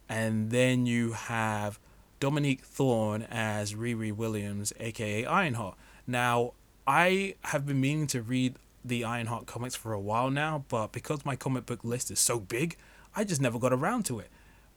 And 0.08 0.52
then 0.52 0.86
you 0.86 1.14
have 1.14 1.80
Dominique 2.20 2.64
Thorne 2.64 3.24
as 3.24 3.74
Riri 3.74 4.16
Williams, 4.16 4.72
aka 4.80 5.26
Ironheart. 5.26 5.76
Now, 6.06 6.54
I 6.86 7.36
have 7.46 7.66
been 7.66 7.82
meaning 7.82 8.08
to 8.08 8.22
read 8.22 8.56
the 8.84 9.04
Ironheart 9.04 9.46
comics 9.46 9.76
for 9.76 9.94
a 9.94 10.00
while 10.00 10.30
now, 10.30 10.66
but 10.70 10.92
because 10.92 11.26
my 11.26 11.36
comic 11.36 11.66
book 11.66 11.84
list 11.84 12.12
is 12.12 12.20
so 12.20 12.40
big, 12.40 12.78
I 13.16 13.24
just 13.24 13.42
never 13.42 13.60
got 13.60 13.74
around 13.74 14.06
to 14.06 14.20
it. 14.20 14.30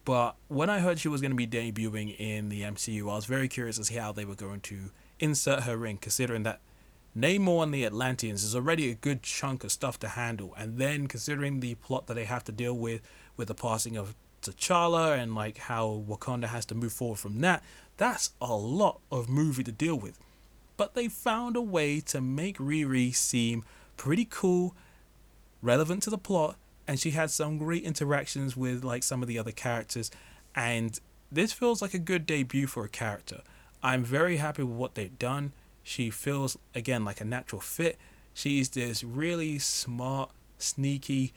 But 0.05 0.37
when 0.49 0.69
I 0.69 0.81
heard 0.81 0.99
she 0.99 1.09
was 1.09 1.21
going 1.21 1.31
to 1.31 1.37
be 1.37 1.47
debuting 1.47 2.19
in 2.19 2.51
the 2.51 2.63
MCU, 2.63 3.03
I 3.03 3.15
was 3.15 3.25
very 3.25 3.49
curious 3.49 3.79
as 3.79 3.89
to 3.89 4.01
how 4.01 4.13
they 4.13 4.25
were 4.25 4.35
going 4.35 4.61
to 4.63 4.91
insert 5.19 5.63
her 5.63 5.87
in, 5.87 5.97
considering 5.97 6.43
that 6.43 6.61
Namor 7.17 7.63
and 7.63 7.73
the 7.73 7.87
Atlanteans 7.87 8.43
is 8.43 8.55
already 8.57 8.91
a 8.91 8.95
good 8.95 9.23
chunk 9.23 9.65
of 9.65 9.73
stuff 9.73 9.99
to 10.01 10.09
handle, 10.09 10.53
and 10.59 10.79
then 10.79 11.07
considering 11.07 11.61
the 11.61 11.77
plot 11.77 12.07
that 12.07 12.15
they 12.15 12.25
have 12.25 12.45
to 12.45 12.53
deal 12.53 12.75
with 12.75 13.01
with 13.37 13.49
the 13.49 13.55
passing 13.55 13.97
of 13.97 14.15
T'Challa 14.43 15.17
and 15.17 15.35
like 15.35 15.59
how 15.59 16.03
Wakanda 16.07 16.47
has 16.47 16.67
to 16.67 16.75
move 16.75 16.93
forward 16.93 17.19
from 17.19 17.41
that. 17.41 17.63
That's 17.97 18.33
a 18.41 18.55
lot 18.55 19.01
of 19.11 19.29
movie 19.29 19.65
to 19.65 19.73
deal 19.73 19.97
with. 19.97 20.19
But 20.77 20.95
they 20.95 21.09
found 21.09 21.57
a 21.57 21.63
way 21.63 22.01
to 22.01 22.21
make 22.21 22.59
Riri 22.59 23.15
seem 23.15 23.65
pretty 23.97 24.27
cool, 24.29 24.75
relevant 25.63 26.03
to 26.05 26.11
the 26.11 26.19
plot, 26.19 26.57
and 26.87 26.99
she 27.01 27.13
had 27.13 27.31
some 27.31 27.59
great 27.59 27.83
interactions 27.83 28.57
with 28.57 28.85
like 28.85 29.03
some 29.03 29.23
of 29.23 29.29
the 29.29 29.39
other 29.39 29.53
characters. 29.53 30.11
And 30.55 30.99
this 31.33 31.53
feels 31.53 31.83
like 31.83 31.95
a 31.95 31.99
good 31.99 32.27
debut 32.27 32.67
for 32.67 32.85
a 32.85 32.89
character. 32.89 33.43
I'm 33.83 34.05
very 34.05 34.37
happy 34.37 34.63
with 34.63 34.77
what 34.77 34.95
they've 34.95 35.19
done. 35.19 35.53
She 35.83 36.11
feels 36.11 36.57
again 36.75 37.05
like 37.05 37.21
a 37.21 37.25
natural 37.25 37.61
fit. 37.61 37.99
She's 38.33 38.71
this 38.71 39.05
really 39.05 39.59
smart, 39.59 40.31
sneaky, 40.59 41.33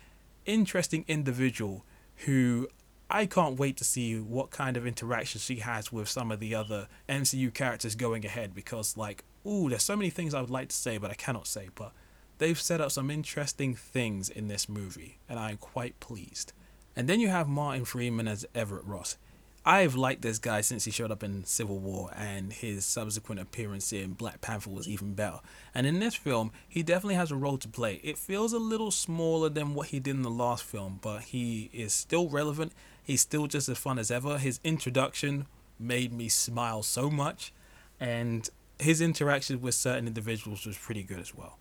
interesting 0.45 1.05
individual 1.07 1.85
who 2.25 2.67
I 3.09 3.25
can't 3.25 3.57
wait 3.57 3.77
to 3.77 3.83
see 3.83 4.19
what 4.19 4.49
kind 4.49 4.75
of 4.75 4.85
interaction 4.85 5.39
she 5.39 5.57
has 5.57 5.91
with 5.91 6.09
some 6.09 6.31
of 6.31 6.39
the 6.39 6.55
other 6.55 6.87
MCU 7.07 7.53
characters 7.53 7.95
going 7.95 8.25
ahead 8.25 8.53
because, 8.53 8.97
like, 8.97 9.23
ooh, 9.45 9.69
there's 9.69 9.83
so 9.83 9.95
many 9.95 10.09
things 10.09 10.33
I 10.33 10.41
would 10.41 10.49
like 10.49 10.69
to 10.69 10.75
say, 10.75 10.97
but 10.97 11.09
I 11.11 11.13
cannot 11.13 11.47
say. 11.47 11.69
But 11.73 11.93
they've 12.37 12.59
set 12.59 12.81
up 12.81 12.91
some 12.91 13.09
interesting 13.09 13.75
things 13.75 14.29
in 14.29 14.47
this 14.47 14.69
movie, 14.69 15.17
and 15.27 15.39
I'm 15.39 15.57
quite 15.57 15.99
pleased. 15.99 16.53
And 16.95 17.07
then 17.07 17.19
you 17.19 17.27
have 17.29 17.47
Martin 17.47 17.85
Freeman 17.85 18.27
as 18.27 18.45
Everett 18.55 18.85
Ross. 18.85 19.17
I've 19.65 19.95
liked 19.95 20.21
this 20.21 20.39
guy 20.39 20.61
since 20.61 20.85
he 20.85 20.91
showed 20.91 21.11
up 21.11 21.23
in 21.23 21.43
Civil 21.43 21.79
War, 21.79 22.09
and 22.15 22.53
his 22.53 22.85
subsequent 22.85 23.41
appearance 23.41 23.91
in 23.91 24.13
Black 24.13 24.39
Panther 24.39 24.69
was 24.69 24.87
even 24.87 25.13
better. 25.13 25.39
And 25.75 25.85
in 25.85 25.99
this 25.99 26.15
film, 26.15 26.53
he 26.69 26.83
definitely 26.83 27.15
has 27.15 27.31
a 27.31 27.35
role 27.35 27.57
to 27.57 27.67
play. 27.67 27.99
It 28.01 28.17
feels 28.17 28.53
a 28.53 28.59
little 28.59 28.91
smaller 28.91 29.49
than 29.49 29.73
what 29.73 29.87
he 29.87 29.99
did 29.99 30.15
in 30.15 30.21
the 30.21 30.29
last 30.29 30.63
film, 30.63 30.99
but 31.01 31.23
he 31.23 31.69
is 31.73 31.91
still 31.91 32.29
relevant. 32.29 32.71
He's 33.03 33.19
still 33.19 33.47
just 33.47 33.67
as 33.67 33.77
fun 33.77 33.99
as 33.99 34.09
ever. 34.09 34.37
His 34.37 34.61
introduction 34.63 35.47
made 35.77 36.13
me 36.13 36.29
smile 36.29 36.81
so 36.81 37.09
much, 37.09 37.51
and 37.99 38.49
his 38.79 39.01
interaction 39.01 39.61
with 39.61 39.75
certain 39.75 40.07
individuals 40.07 40.65
was 40.65 40.77
pretty 40.77 41.03
good 41.03 41.19
as 41.19 41.35
well. 41.35 41.57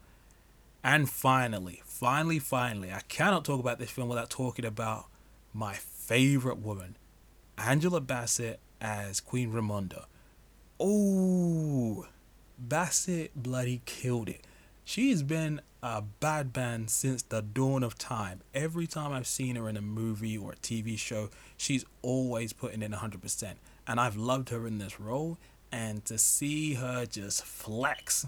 And 0.86 1.10
finally, 1.10 1.82
finally, 1.84 2.38
finally, 2.38 2.92
I 2.92 3.00
cannot 3.08 3.44
talk 3.44 3.58
about 3.58 3.80
this 3.80 3.90
film 3.90 4.08
without 4.08 4.30
talking 4.30 4.64
about 4.64 5.06
my 5.52 5.74
favorite 5.74 6.58
woman, 6.58 6.96
Angela 7.58 8.00
Bassett 8.00 8.60
as 8.80 9.18
Queen 9.18 9.52
Ramonda. 9.52 10.04
Oh, 10.78 12.06
Bassett 12.56 13.32
bloody 13.34 13.82
killed 13.84 14.28
it. 14.28 14.46
She's 14.84 15.24
been 15.24 15.60
a 15.82 16.02
bad 16.02 16.54
man 16.54 16.86
since 16.86 17.20
the 17.20 17.42
dawn 17.42 17.82
of 17.82 17.98
time. 17.98 18.42
Every 18.54 18.86
time 18.86 19.12
I've 19.12 19.26
seen 19.26 19.56
her 19.56 19.68
in 19.68 19.76
a 19.76 19.82
movie 19.82 20.38
or 20.38 20.52
a 20.52 20.56
TV 20.56 20.96
show, 20.96 21.30
she's 21.56 21.84
always 22.02 22.52
putting 22.52 22.82
in 22.82 22.92
100%. 22.92 23.54
And 23.88 23.98
I've 23.98 24.16
loved 24.16 24.50
her 24.50 24.68
in 24.68 24.78
this 24.78 25.00
role. 25.00 25.36
And 25.72 26.04
to 26.04 26.16
see 26.16 26.74
her 26.74 27.06
just 27.06 27.44
flex 27.44 28.26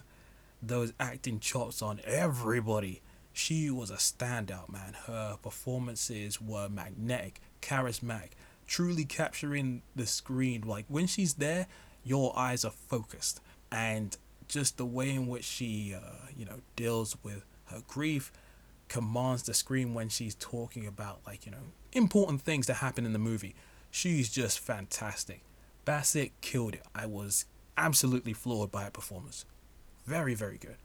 those 0.63 0.93
acting 0.99 1.41
chops 1.41 1.83
on 1.83 2.01
everybody, 2.05 3.03
she 3.33 3.71
was 3.71 3.91
a 3.91 3.95
standout, 3.97 4.71
man. 4.71 4.95
Her 5.07 5.37
performances 5.43 6.41
were 6.41 6.69
magnetic, 6.69 7.41
charismatic, 7.63 8.31
truly 8.67 9.05
capturing 9.05 9.83
the 9.95 10.07
screen. 10.07 10.63
Like 10.63 10.87
when 10.89 11.07
she's 11.07 11.35
there, 11.35 11.67
your 12.05 12.37
eyes 12.39 12.65
are 12.65 12.73
focused. 12.73 13.41
And 13.71 14.17
just 14.49 14.77
the 14.77 14.87
way 14.87 15.11
in 15.11 15.27
which 15.27 15.45
she, 15.45 15.95
uh, 15.95 16.27
you 16.37 16.45
know, 16.45 16.61
deals 16.75 17.17
with 17.23 17.45
her 17.67 17.83
grief, 17.87 18.33
commands 18.89 19.43
the 19.43 19.55
screen 19.55 19.95
when 19.95 20.09
she's 20.09 20.35
talking 20.35 20.87
about 20.87 21.21
like 21.27 21.45
you 21.45 21.53
know 21.53 21.59
important 21.93 22.41
things 22.41 22.67
that 22.67 22.75
happen 22.75 23.05
in 23.07 23.13
the 23.13 23.19
movie. 23.19 23.55
She's 23.91 24.31
just 24.31 24.59
fantastic. 24.59 25.43
Bassett 25.85 26.33
killed 26.41 26.75
it. 26.75 26.83
I 26.95 27.07
was 27.07 27.47
absolutely 27.77 28.33
floored 28.33 28.71
by 28.71 28.85
her 28.85 28.91
performance. 28.91 29.45
Very, 30.09 30.33
very 30.33 30.57
good. 30.57 30.79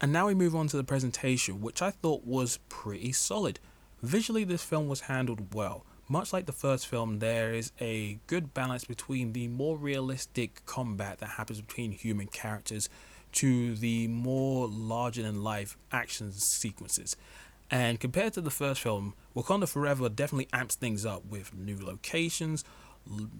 And 0.00 0.12
now 0.12 0.28
we 0.28 0.34
move 0.34 0.54
on 0.54 0.68
to 0.68 0.76
the 0.76 0.84
presentation, 0.84 1.60
which 1.60 1.82
I 1.82 1.90
thought 1.90 2.24
was 2.24 2.60
pretty 2.68 3.10
solid. 3.10 3.58
Visually, 4.04 4.44
this 4.44 4.62
film 4.62 4.86
was 4.86 5.00
handled 5.00 5.52
well. 5.52 5.84
Much 6.08 6.32
like 6.32 6.46
the 6.46 6.52
first 6.52 6.86
film, 6.86 7.18
there 7.18 7.52
is 7.52 7.72
a 7.80 8.20
good 8.28 8.54
balance 8.54 8.84
between 8.84 9.32
the 9.32 9.48
more 9.48 9.76
realistic 9.76 10.64
combat 10.64 11.18
that 11.18 11.30
happens 11.30 11.60
between 11.60 11.90
human 11.90 12.28
characters 12.28 12.88
to 13.32 13.74
the 13.74 14.06
more 14.06 14.68
larger 14.68 15.24
than 15.24 15.42
life 15.42 15.76
action 15.90 16.30
sequences. 16.30 17.16
And 17.72 17.98
compared 17.98 18.34
to 18.34 18.40
the 18.40 18.48
first 18.48 18.80
film, 18.80 19.14
Wakanda 19.34 19.68
Forever 19.68 20.08
definitely 20.08 20.48
amps 20.52 20.76
things 20.76 21.04
up 21.04 21.26
with 21.26 21.52
new 21.52 21.84
locations, 21.84 22.62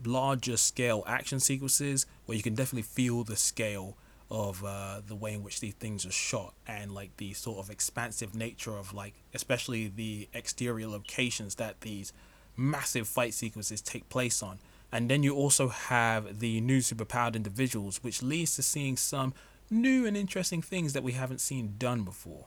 larger 0.04 0.56
scale 0.56 1.04
action 1.06 1.38
sequences 1.38 2.06
where 2.26 2.36
you 2.36 2.42
can 2.42 2.56
definitely 2.56 2.82
feel 2.82 3.22
the 3.22 3.36
scale 3.36 3.96
of 4.30 4.62
uh, 4.64 5.00
the 5.06 5.14
way 5.14 5.32
in 5.32 5.42
which 5.42 5.60
these 5.60 5.74
things 5.74 6.04
are 6.04 6.12
shot 6.12 6.52
and 6.66 6.92
like 6.92 7.16
the 7.16 7.32
sort 7.32 7.58
of 7.58 7.70
expansive 7.70 8.34
nature 8.34 8.76
of 8.76 8.92
like 8.92 9.14
especially 9.32 9.88
the 9.88 10.28
exterior 10.34 10.86
locations 10.86 11.54
that 11.54 11.80
these 11.80 12.12
massive 12.56 13.08
fight 13.08 13.32
sequences 13.32 13.80
take 13.80 14.08
place 14.08 14.42
on. 14.42 14.58
And 14.90 15.10
then 15.10 15.22
you 15.22 15.34
also 15.34 15.68
have 15.68 16.40
the 16.40 16.60
new 16.60 16.78
superpowered 16.78 17.36
individuals, 17.36 18.02
which 18.02 18.22
leads 18.22 18.56
to 18.56 18.62
seeing 18.62 18.96
some 18.96 19.32
new 19.70 20.06
and 20.06 20.16
interesting 20.16 20.62
things 20.62 20.92
that 20.94 21.02
we 21.02 21.12
haven't 21.12 21.40
seen 21.40 21.74
done 21.78 22.02
before. 22.02 22.46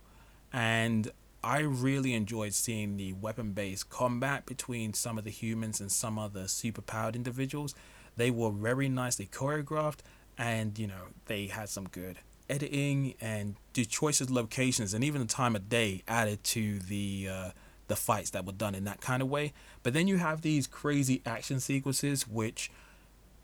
And 0.51 1.11
I 1.43 1.59
really 1.59 2.13
enjoyed 2.13 2.53
seeing 2.53 2.97
the 2.97 3.13
weapon 3.13 3.53
based 3.53 3.89
combat 3.89 4.45
between 4.45 4.93
some 4.93 5.17
of 5.17 5.23
the 5.23 5.31
humans 5.31 5.79
and 5.79 5.91
some 5.91 6.19
other 6.19 6.43
superpowered 6.43 7.15
individuals. 7.15 7.73
They 8.17 8.29
were 8.29 8.51
very 8.51 8.89
nicely 8.89 9.27
choreographed 9.31 10.00
and, 10.41 10.79
you 10.79 10.88
know, 10.88 11.10
they 11.27 11.45
had 11.45 11.69
some 11.69 11.88
good 11.88 12.17
editing 12.50 13.13
and 13.21 13.55
the 13.75 13.86
choices 13.86 14.31
locations 14.31 14.93
and 14.93 15.03
even 15.03 15.21
the 15.21 15.27
time 15.27 15.55
of 15.55 15.69
day 15.69 16.01
added 16.07 16.43
to 16.43 16.79
the 16.79 17.27
uh, 17.31 17.50
the 17.88 17.95
fights 17.95 18.31
that 18.31 18.43
were 18.43 18.51
done 18.51 18.74
in 18.74 18.83
that 18.86 19.01
kind 19.01 19.21
of 19.21 19.29
way. 19.29 19.53
But 19.83 19.93
then 19.93 20.07
you 20.07 20.17
have 20.17 20.41
these 20.41 20.65
crazy 20.65 21.21
action 21.27 21.60
sequences, 21.60 22.27
which 22.27 22.71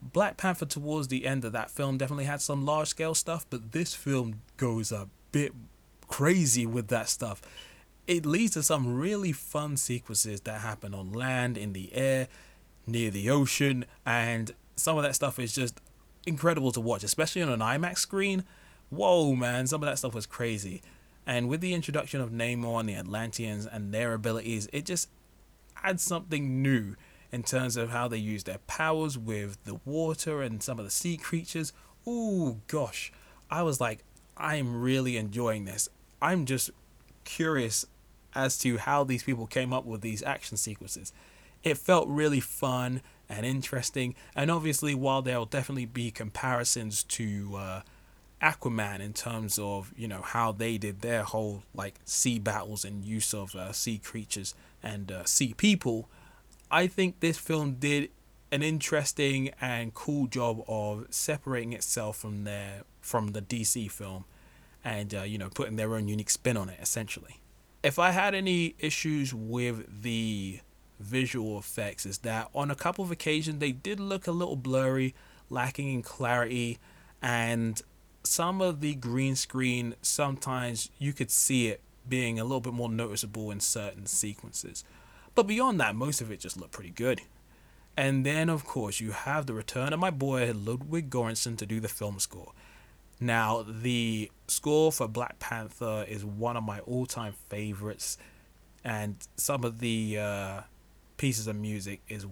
Black 0.01 0.37
Panther 0.37 0.65
towards 0.65 1.09
the 1.09 1.27
end 1.27 1.45
of 1.45 1.51
that 1.51 1.69
film 1.69 1.99
definitely 1.99 2.25
had 2.25 2.41
some 2.41 2.65
large 2.65 2.87
scale 2.87 3.13
stuff, 3.13 3.45
but 3.51 3.73
this 3.73 3.93
film 3.93 4.41
goes 4.57 4.91
a 4.91 5.07
bit 5.31 5.53
crazy 6.07 6.65
with 6.65 6.87
that 6.87 7.09
stuff. 7.09 7.43
It 8.07 8.25
leads 8.25 8.53
to 8.53 8.63
some 8.63 8.95
really 8.95 9.33
fun 9.33 9.77
sequences 9.77 10.41
that 10.41 10.61
happen 10.61 10.95
on 10.95 11.13
land, 11.13 11.57
in 11.59 11.73
the 11.73 11.93
air, 11.93 12.27
near 12.87 13.11
the 13.11 13.29
ocean, 13.29 13.85
and 14.03 14.51
some 14.75 14.97
of 14.97 15.03
that 15.03 15.13
stuff 15.13 15.37
is 15.37 15.53
just 15.53 15.79
incredible 16.27 16.71
to 16.73 16.81
watch, 16.81 17.03
especially 17.03 17.41
on 17.41 17.49
an 17.49 17.59
IMAX 17.59 17.99
screen. 17.99 18.43
Whoa, 18.89 19.35
man, 19.35 19.67
some 19.67 19.81
of 19.81 19.87
that 19.87 19.97
stuff 19.97 20.13
was 20.13 20.25
crazy. 20.25 20.81
And 21.25 21.49
with 21.49 21.61
the 21.61 21.73
introduction 21.73 22.21
of 22.21 22.31
Namor 22.31 22.79
and 22.79 22.89
the 22.89 22.95
Atlanteans 22.95 23.65
and 23.65 23.93
their 23.93 24.13
abilities, 24.13 24.69
it 24.71 24.85
just 24.85 25.09
adds 25.83 26.03
something 26.03 26.61
new 26.61 26.95
in 27.31 27.43
terms 27.43 27.75
of 27.75 27.89
how 27.89 28.07
they 28.07 28.17
use 28.17 28.45
their 28.45 28.59
powers 28.59 29.17
with 29.17 29.57
the 29.65 29.79
water 29.83 30.41
and 30.41 30.63
some 30.63 30.79
of 30.79 30.85
the 30.85 30.91
sea 30.91 31.17
creatures. 31.17 31.73
Ooh, 32.07 32.61
gosh. 32.67 33.11
I 33.49 33.63
was 33.63 33.81
like, 33.81 34.03
I'm 34.37 34.81
really 34.81 35.17
enjoying 35.17 35.65
this. 35.65 35.89
I'm 36.21 36.45
just 36.45 36.71
curious 37.25 37.85
as 38.33 38.57
to 38.59 38.77
how 38.77 39.03
these 39.03 39.23
people 39.23 39.47
came 39.47 39.73
up 39.73 39.85
with 39.85 40.01
these 40.01 40.23
action 40.23 40.57
sequences. 40.57 41.11
It 41.63 41.77
felt 41.77 42.07
really 42.07 42.39
fun 42.39 43.01
and 43.29 43.45
interesting, 43.45 44.15
and 44.35 44.49
obviously, 44.49 44.95
while 44.95 45.21
there'll 45.21 45.45
definitely 45.45 45.85
be 45.85 46.11
comparisons 46.11 47.03
to 47.03 47.55
uh, 47.57 47.81
Aquaman 48.41 48.99
in 48.99 49.13
terms 49.13 49.57
of 49.57 49.93
you 49.97 50.07
know 50.07 50.21
how 50.21 50.51
they 50.51 50.77
did 50.77 51.01
their 51.01 51.23
whole 51.23 51.63
like 51.73 51.95
sea 52.05 52.39
battles 52.39 52.85
and 52.85 53.03
use 53.03 53.33
of 53.33 53.55
uh, 53.55 53.71
sea 53.71 53.97
creatures 53.97 54.53
and 54.83 55.11
uh, 55.11 55.25
sea 55.25 55.53
people. 55.55 56.09
I 56.69 56.87
think 56.87 57.19
this 57.19 57.37
film 57.37 57.75
did 57.75 58.09
an 58.51 58.61
interesting 58.61 59.51
and 59.59 59.93
cool 59.93 60.27
job 60.27 60.63
of 60.67 61.07
separating 61.09 61.73
itself 61.73 62.17
from 62.17 62.43
their 62.43 62.83
from 63.01 63.29
the 63.29 63.41
DC 63.41 63.89
film, 63.89 64.25
and 64.85 65.13
uh, 65.15 65.23
you 65.23 65.37
know 65.37 65.49
putting 65.49 65.75
their 65.75 65.95
own 65.95 66.07
unique 66.07 66.29
spin 66.29 66.57
on 66.57 66.69
it 66.69 66.79
essentially. 66.81 67.39
If 67.83 67.97
I 67.97 68.11
had 68.11 68.35
any 68.35 68.75
issues 68.79 69.33
with 69.33 70.03
the 70.03 70.59
visual 70.99 71.57
effects, 71.57 72.05
is 72.05 72.19
that 72.19 72.49
on 72.53 72.71
a 72.71 72.75
couple 72.75 73.03
of 73.03 73.11
occasions 73.11 73.59
they 73.59 73.71
did 73.71 73.99
look 73.99 74.27
a 74.27 74.31
little 74.31 74.55
blurry, 74.55 75.13
lacking 75.49 75.93
in 75.93 76.01
clarity, 76.01 76.77
and 77.21 77.81
some 78.23 78.61
of 78.61 78.81
the 78.81 78.95
green 78.95 79.35
screen 79.35 79.95
sometimes 80.01 80.89
you 80.99 81.13
could 81.13 81.31
see 81.31 81.67
it 81.67 81.81
being 82.07 82.39
a 82.39 82.43
little 82.43 82.61
bit 82.61 82.73
more 82.73 82.89
noticeable 82.89 83.51
in 83.51 83.59
certain 83.59 84.05
sequences. 84.05 84.83
But 85.35 85.47
beyond 85.47 85.79
that, 85.79 85.95
most 85.95 86.21
of 86.21 86.31
it 86.31 86.39
just 86.39 86.57
looked 86.57 86.71
pretty 86.71 86.89
good. 86.89 87.21
And 87.95 88.25
then, 88.25 88.49
of 88.49 88.63
course, 88.63 88.99
you 88.99 89.11
have 89.11 89.45
the 89.45 89.53
return 89.53 89.91
of 89.91 89.99
my 89.99 90.11
boy 90.11 90.51
Ludwig 90.53 91.09
Göransson 91.09 91.57
to 91.57 91.65
do 91.65 91.79
the 91.79 91.87
film 91.87 92.19
score. 92.19 92.53
Now, 93.19 93.65
the 93.67 94.31
score 94.47 94.91
for 94.91 95.07
Black 95.07 95.39
Panther 95.39 96.05
is 96.07 96.23
one 96.23 96.55
of 96.55 96.63
my 96.63 96.79
all-time 96.81 97.33
favorites, 97.49 98.17
and 98.83 99.15
some 99.35 99.63
of 99.63 99.79
the 99.79 100.19
uh, 100.19 100.61
pieces 101.17 101.47
of 101.47 101.55
music 101.55 102.01
is 102.07 102.25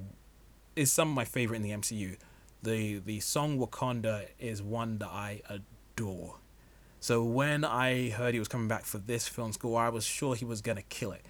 is 0.75 0.91
some 0.91 1.09
of 1.09 1.15
my 1.15 1.25
favorite 1.25 1.57
in 1.57 1.63
the 1.63 1.71
MCU. 1.71 2.17
The 2.63 2.99
the 2.99 3.19
song 3.19 3.59
Wakanda 3.59 4.27
is 4.39 4.61
one 4.61 4.97
that 4.99 5.09
I 5.09 5.41
adore. 5.49 6.35
So 6.99 7.23
when 7.23 7.63
I 7.63 8.09
heard 8.09 8.33
he 8.33 8.39
was 8.39 8.47
coming 8.47 8.67
back 8.67 8.85
for 8.85 8.97
this 8.97 9.27
film 9.27 9.53
score, 9.53 9.79
I 9.79 9.89
was 9.89 10.05
sure 10.05 10.35
he 10.35 10.45
was 10.45 10.61
gonna 10.61 10.81
kill 10.81 11.11
it. 11.11 11.23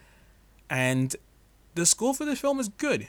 And 0.69 1.15
the 1.75 1.85
score 1.85 2.13
for 2.13 2.25
this 2.25 2.39
film 2.39 2.59
is 2.59 2.69
good. 2.69 3.07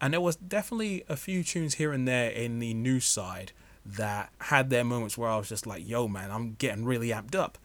And 0.00 0.12
there 0.12 0.20
was 0.20 0.36
definitely 0.36 1.04
a 1.08 1.16
few 1.16 1.42
tunes 1.42 1.74
here 1.74 1.92
and 1.92 2.06
there 2.06 2.30
in 2.30 2.60
the 2.60 2.72
new 2.72 3.00
side 3.00 3.52
that 3.84 4.30
had 4.42 4.70
their 4.70 4.84
moments 4.84 5.18
where 5.18 5.28
I 5.28 5.36
was 5.36 5.48
just 5.48 5.66
like, 5.66 5.86
yo 5.86 6.06
man, 6.06 6.30
I'm 6.30 6.54
getting 6.54 6.84
really 6.84 7.08
amped 7.08 7.34
up. 7.34 7.58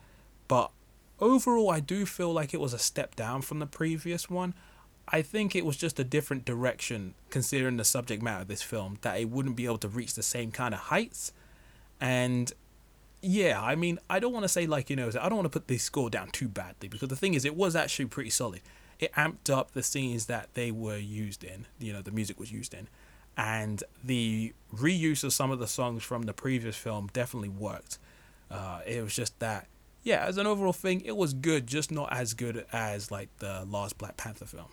But 0.48 0.72
overall 1.20 1.70
I 1.70 1.80
do 1.80 2.06
feel 2.06 2.34
like 2.34 2.54
it 2.54 2.60
was 2.60 2.74
a 2.74 2.80
step 2.80 3.16
down 3.16 3.44
from 3.44 3.60
the 3.60 3.68
previous 3.68 4.30
one. 4.30 4.56
I 5.08 5.22
think 5.22 5.56
it 5.56 5.66
was 5.66 5.78
just 5.78 6.00
a 6.00 6.04
different 6.04 6.46
direction 6.46 7.14
considering 7.30 7.78
the 7.78 7.84
subject 7.84 8.24
matter 8.24 8.42
of 8.42 8.48
this 8.48 8.62
film, 8.62 8.98
that 9.02 9.20
it 9.20 9.30
wouldn't 9.30 9.56
be 9.56 9.66
able 9.66 9.78
to 9.80 9.88
reach 9.88 10.14
the 10.14 10.24
same 10.24 10.52
kind 10.52 10.74
of 10.74 10.80
heights. 10.80 11.34
And 12.00 12.52
yeah, 13.22 13.62
I 13.62 13.76
mean, 13.76 14.00
I 14.10 14.20
don't 14.20 14.34
want 14.34 14.44
to 14.44 14.50
say 14.50 14.66
like 14.66 14.90
you 14.90 14.96
know, 14.96 15.10
I 15.10 15.30
don't 15.30 15.36
want 15.36 15.46
to 15.46 15.50
put 15.50 15.68
the 15.68 15.78
score 15.78 16.10
down 16.10 16.30
too 16.30 16.48
badly 16.48 16.88
because 16.90 17.10
the 17.10 17.16
thing 17.16 17.34
is, 17.34 17.46
it 17.46 17.56
was 17.56 17.76
actually 17.76 18.06
pretty 18.06 18.30
solid. 18.30 18.62
It 19.00 19.12
amped 19.14 19.50
up 19.50 19.72
the 19.72 19.84
scenes 19.84 20.28
that 20.28 20.50
they 20.54 20.72
were 20.72 20.98
used 20.98 21.44
in, 21.44 21.66
you 21.80 21.92
know, 21.92 22.02
the 22.02 22.12
music 22.12 22.40
was 22.40 22.52
used 22.52 22.74
in, 22.74 22.88
and 23.36 23.84
the 24.04 24.54
reuse 24.74 25.24
of 25.24 25.34
some 25.34 25.52
of 25.52 25.60
the 25.60 25.68
songs 25.68 26.04
from 26.04 26.24
the 26.24 26.34
previous 26.34 26.76
film 26.76 27.10
definitely 27.12 27.50
worked. 27.50 27.98
Uh, 28.50 28.82
it 28.86 29.04
was 29.04 29.16
just 29.16 29.40
that, 29.40 29.68
yeah, 30.04 30.26
as 30.26 30.38
an 30.38 30.46
overall 30.46 30.74
thing, 30.74 31.02
it 31.02 31.18
was 31.18 31.34
good, 31.34 31.66
just 31.68 31.92
not 31.92 32.14
as 32.14 32.34
good 32.34 32.66
as 32.72 33.12
like 33.12 33.30
the 33.40 33.66
last 33.66 33.98
Black 33.98 34.16
Panther 34.16 34.46
film. 34.46 34.68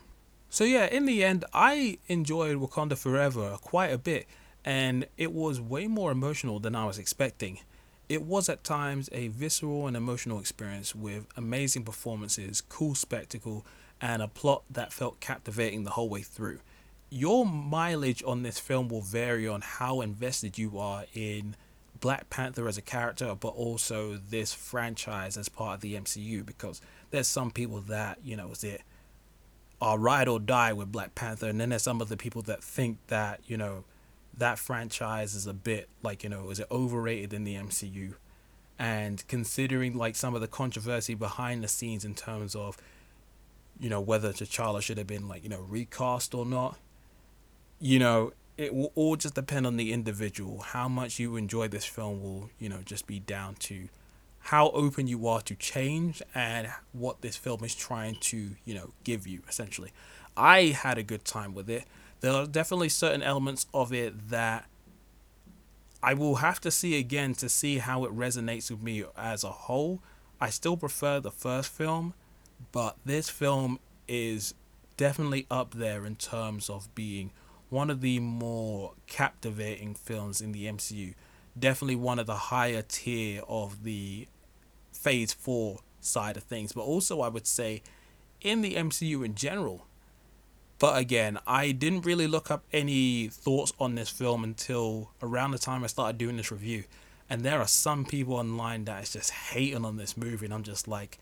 So 0.53 0.65
yeah, 0.65 0.87
in 0.87 1.07
the 1.07 1.25
end, 1.25 1.45
I 1.55 1.99
enjoyed 2.09 2.57
Wakanda 2.57 2.99
Forever 2.99 3.57
quite 3.63 3.93
a 3.93 3.99
bit, 3.99 4.27
and 4.65 5.07
it 5.17 5.33
was 5.33 5.61
way 5.61 5.87
more 5.87 6.11
emotional 6.11 6.59
than 6.59 6.75
I 6.75 6.87
was 6.87 6.99
expecting. 6.99 7.61
It 8.09 8.23
was 8.23 8.49
at 8.49 8.65
times 8.65 9.09
a 9.13 9.29
visceral 9.29 9.87
and 9.87 9.97
emotional 9.97 10.41
experience 10.41 10.93
with 10.93 11.27
amazing 11.37 11.85
performances, 11.85 12.61
cool 12.63 12.97
spectacle, 12.97 13.65
and 14.01 14.21
a 14.23 14.27
plot 14.29 14.65
that 14.69 14.93
felt 14.93 15.21
captivating 15.21 15.85
the 15.85 15.91
whole 15.91 16.09
way 16.09 16.23
through. 16.23 16.59
your 17.11 17.45
mileage 17.45 18.23
on 18.25 18.43
this 18.43 18.59
film 18.59 18.89
will 18.89 19.01
vary 19.01 19.47
on 19.49 19.61
how 19.61 20.01
invested 20.01 20.57
you 20.59 20.79
are 20.79 21.05
in 21.13 21.57
Black 22.01 22.31
Panther 22.31 22.69
as 22.69 22.79
a 22.79 22.83
character, 22.83 23.35
but 23.39 23.49
also 23.49 24.17
this 24.17 24.53
franchise 24.55 25.37
as 25.37 25.49
part 25.49 25.75
of 25.77 25.81
the 25.81 25.95
MCU. 25.95 26.45
Because 26.47 26.81
there's 27.11 27.29
some 27.29 27.51
people 27.51 27.81
that 27.83 28.19
you 28.25 28.37
know, 28.37 28.51
is 28.51 28.65
it 28.65 28.83
are 29.81 29.99
ride 29.99 30.29
or 30.29 30.39
die 30.39 30.73
with 30.73 30.93
Black 30.93 31.15
Panther, 31.15 31.49
and 31.49 31.61
then 31.61 31.71
there's 31.71 31.83
some 31.83 32.01
other 32.01 32.17
people 32.17 32.43
that 32.43 32.63
think 32.63 32.99
that 33.09 33.41
you 33.47 33.57
know 33.57 33.85
that 34.37 34.59
franchise 34.59 35.35
is 35.35 35.47
a 35.47 35.55
bit 35.55 35.89
like 36.03 36.23
you 36.23 36.31
know 36.31 36.51
is 36.51 36.61
it 36.61 36.67
overrated 36.71 37.33
in 37.33 37.45
the 37.45 37.55
MCU, 37.55 38.15
and 38.79 39.27
considering 39.29 39.97
like 39.97 40.17
some 40.17 40.35
of 40.35 40.41
the 40.41 40.49
controversy 40.49 41.15
behind 41.15 41.65
the 41.65 41.69
scenes 41.69 42.05
in 42.05 42.15
terms 42.15 42.55
of 42.55 42.77
you 43.79 43.89
know 43.89 44.01
whether 44.01 44.33
T'Challa 44.33 44.83
should 44.83 44.99
have 44.99 45.07
been 45.07 45.29
like 45.29 45.43
you 45.43 45.49
know 45.49 45.61
recast 45.61 46.35
or 46.35 46.45
not, 46.45 46.79
you 47.79 47.99
know 47.99 48.33
it 48.61 48.75
will 48.75 48.93
all 48.95 49.17
just 49.17 49.35
depend 49.35 49.67
on 49.67 49.79
the 49.79 49.91
individual. 49.91 50.61
How 50.61 50.87
much 50.87 51.19
you 51.19 51.37
enjoy 51.37 51.69
this 51.69 51.87
film 51.87 52.23
will, 52.23 52.51
you 52.59 52.69
know, 52.69 52.81
just 52.85 53.07
be 53.07 53.19
down 53.19 53.55
to 53.61 53.89
how 54.41 54.71
open 54.71 55.07
you 55.07 55.27
are 55.27 55.43
to 55.43 55.55
change 55.55 56.23
and 56.35 56.69
what 56.93 57.21
this 57.21 57.37
film 57.37 57.63
is 57.63 57.75
trying 57.75 58.17
to, 58.17 58.51
you 58.65 58.75
know, 58.75 58.93
give 59.05 59.27
you 59.27 59.43
essentially. 59.49 59.93
I 60.37 60.67
had 60.67 60.99
a 60.99 61.03
good 61.03 61.25
time 61.25 61.55
with 61.55 61.69
it. 61.69 61.85
There 62.21 62.33
are 62.33 62.47
definitely 62.47 62.89
certain 62.89 63.23
elements 63.23 63.67
of 63.73 63.93
it 63.93 64.31
that 64.31 64.67
I 66.03 66.15
will 66.15 66.37
have 66.37 66.61
to 66.63 66.71
see 66.71 66.99
again 66.99 67.35
to 67.35 67.49
see 67.49 67.79
how 67.79 68.05
it 68.05 68.17
resonates 68.17 68.71
with 68.71 68.83
me 68.83 69.05
as 69.17 69.45
a 69.45 69.51
whole. 69.51 70.01
I 70.41 70.49
still 70.49 70.77
prefer 70.77 71.21
the 71.21 71.31
first 71.31 71.71
film, 71.71 72.15
but 72.73 72.97
this 73.05 73.29
film 73.29 73.79
is 74.09 74.55
definitely 74.97 75.47
up 75.51 75.75
there 75.75 76.07
in 76.07 76.17
terms 76.17 76.71
of 76.71 76.95
being 76.95 77.31
one 77.69 77.91
of 77.91 78.01
the 78.01 78.19
more 78.19 78.93
captivating 79.07 79.95
films 79.95 80.41
in 80.41 80.53
the 80.53 80.67
MCU. 80.67 81.15
Definitely 81.61 81.97
one 81.97 82.19
of 82.19 82.27
the 82.27 82.35
higher 82.35 82.83
tier 82.83 83.43
of 83.47 83.85
the 83.85 84.27
Phase 84.93 85.33
4 85.33 85.81
side 86.01 86.37
of 86.37 86.43
things, 86.43 86.73
but 86.73 86.83
also 86.83 87.21
I 87.21 87.29
would 87.29 87.47
say 87.47 87.83
in 88.41 88.63
the 88.63 88.75
MCU 88.75 89.25
in 89.25 89.35
general. 89.35 89.87
But 90.79 90.99
again, 90.99 91.39
I 91.47 91.73
didn't 91.73 92.07
really 92.07 92.27
look 92.27 92.51
up 92.51 92.65
any 92.73 93.29
thoughts 93.29 93.73
on 93.79 93.95
this 93.95 94.09
film 94.09 94.43
until 94.43 95.11
around 95.21 95.51
the 95.51 95.59
time 95.59 95.85
I 95.85 95.89
started 95.89 96.17
doing 96.17 96.39
this 96.39 96.51
review. 96.51 96.85
And 97.29 97.43
there 97.43 97.61
are 97.61 97.69
some 97.69 98.07
people 98.07 98.35
online 98.35 98.87
that 98.87 99.03
is 99.03 99.13
just 99.13 99.31
hating 99.31 99.85
on 99.85 99.99
this 99.99 100.17
movie, 100.17 100.47
and 100.47 100.55
I'm 100.55 100.63
just 100.63 100.89
like, 100.89 101.19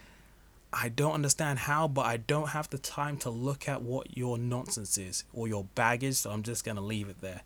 I 0.72 0.88
don't 0.88 1.12
understand 1.12 1.60
how, 1.60 1.88
but 1.88 2.06
I 2.06 2.18
don't 2.18 2.50
have 2.50 2.70
the 2.70 2.78
time 2.78 3.16
to 3.18 3.30
look 3.30 3.68
at 3.68 3.82
what 3.82 4.16
your 4.16 4.38
nonsense 4.38 4.96
is 4.96 5.24
or 5.32 5.48
your 5.48 5.64
baggage, 5.74 6.14
so 6.14 6.30
I'm 6.30 6.44
just 6.44 6.64
to 6.64 6.74
leave 6.80 7.08
it 7.08 7.20
there. 7.20 7.42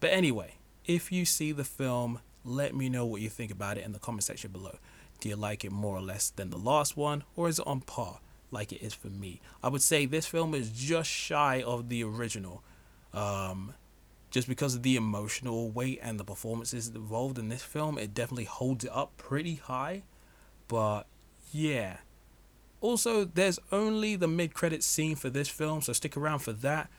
But 0.00 0.10
anyway, 0.10 0.54
if 0.84 1.10
you 1.10 1.24
see 1.24 1.50
the 1.52 1.64
film, 1.64 2.20
let 2.48 2.74
me 2.74 2.88
know 2.88 3.06
what 3.06 3.20
you 3.20 3.28
think 3.28 3.50
about 3.50 3.78
it 3.78 3.84
in 3.84 3.92
the 3.92 3.98
comment 3.98 4.24
section 4.24 4.50
below. 4.50 4.78
Do 5.20 5.28
you 5.28 5.36
like 5.36 5.64
it 5.64 5.72
more 5.72 5.96
or 5.96 6.00
less 6.00 6.30
than 6.30 6.50
the 6.50 6.58
last 6.58 6.96
one, 6.96 7.24
or 7.36 7.48
is 7.48 7.58
it 7.58 7.66
on 7.66 7.80
par 7.80 8.20
like 8.50 8.72
it 8.72 8.82
is 8.82 8.94
for 8.94 9.08
me? 9.08 9.40
I 9.62 9.68
would 9.68 9.82
say 9.82 10.06
this 10.06 10.26
film 10.26 10.54
is 10.54 10.70
just 10.70 11.10
shy 11.10 11.62
of 11.62 11.88
the 11.88 12.04
original. 12.04 12.62
Um, 13.12 13.74
just 14.30 14.48
because 14.48 14.74
of 14.74 14.82
the 14.82 14.96
emotional 14.96 15.70
weight 15.70 15.98
and 16.02 16.20
the 16.20 16.24
performances 16.24 16.88
involved 16.88 17.38
in 17.38 17.48
this 17.48 17.62
film, 17.62 17.98
it 17.98 18.14
definitely 18.14 18.44
holds 18.44 18.84
it 18.84 18.92
up 18.92 19.16
pretty 19.16 19.56
high. 19.56 20.02
But 20.68 21.06
yeah, 21.50 21.98
also, 22.80 23.24
there's 23.24 23.58
only 23.72 24.16
the 24.16 24.28
mid 24.28 24.54
credit 24.54 24.82
scene 24.82 25.16
for 25.16 25.30
this 25.30 25.48
film, 25.48 25.82
so 25.82 25.92
stick 25.92 26.16
around 26.16 26.40
for 26.40 26.52
that. 26.52 26.90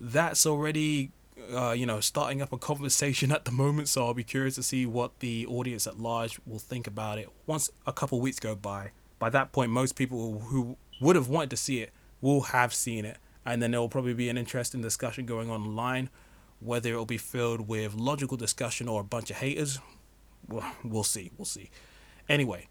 That's 0.00 0.44
already, 0.44 1.10
uh, 1.52 1.72
you 1.72 1.86
know, 1.86 2.00
starting 2.00 2.42
up 2.42 2.52
a 2.52 2.58
conversation 2.58 3.32
at 3.32 3.44
the 3.44 3.50
moment, 3.50 3.88
so 3.88 4.06
I'll 4.06 4.14
be 4.14 4.24
curious 4.24 4.54
to 4.56 4.62
see 4.62 4.86
what 4.86 5.18
the 5.20 5.46
audience 5.46 5.86
at 5.86 5.98
large 5.98 6.38
will 6.46 6.58
think 6.58 6.86
about 6.86 7.18
it 7.18 7.28
once 7.46 7.70
a 7.86 7.92
couple 7.92 8.20
weeks 8.20 8.38
go 8.38 8.54
by. 8.54 8.90
By 9.18 9.30
that 9.30 9.52
point, 9.52 9.70
most 9.70 9.96
people 9.96 10.40
who 10.40 10.76
would 11.00 11.16
have 11.16 11.28
wanted 11.28 11.50
to 11.50 11.56
see 11.56 11.80
it 11.80 11.92
will 12.20 12.42
have 12.42 12.74
seen 12.74 13.04
it, 13.04 13.18
and 13.44 13.62
then 13.62 13.70
there 13.70 13.80
will 13.80 13.88
probably 13.88 14.14
be 14.14 14.28
an 14.28 14.38
interesting 14.38 14.80
discussion 14.80 15.26
going 15.26 15.50
on 15.50 15.62
online. 15.62 16.10
Whether 16.60 16.92
it 16.92 16.96
will 16.96 17.06
be 17.06 17.18
filled 17.18 17.66
with 17.66 17.94
logical 17.94 18.36
discussion 18.36 18.88
or 18.88 19.00
a 19.00 19.04
bunch 19.04 19.30
of 19.30 19.36
haters, 19.38 19.80
well, 20.48 20.72
we'll 20.84 21.02
see. 21.02 21.30
We'll 21.36 21.44
see. 21.44 21.70
Anyway, 22.28 22.68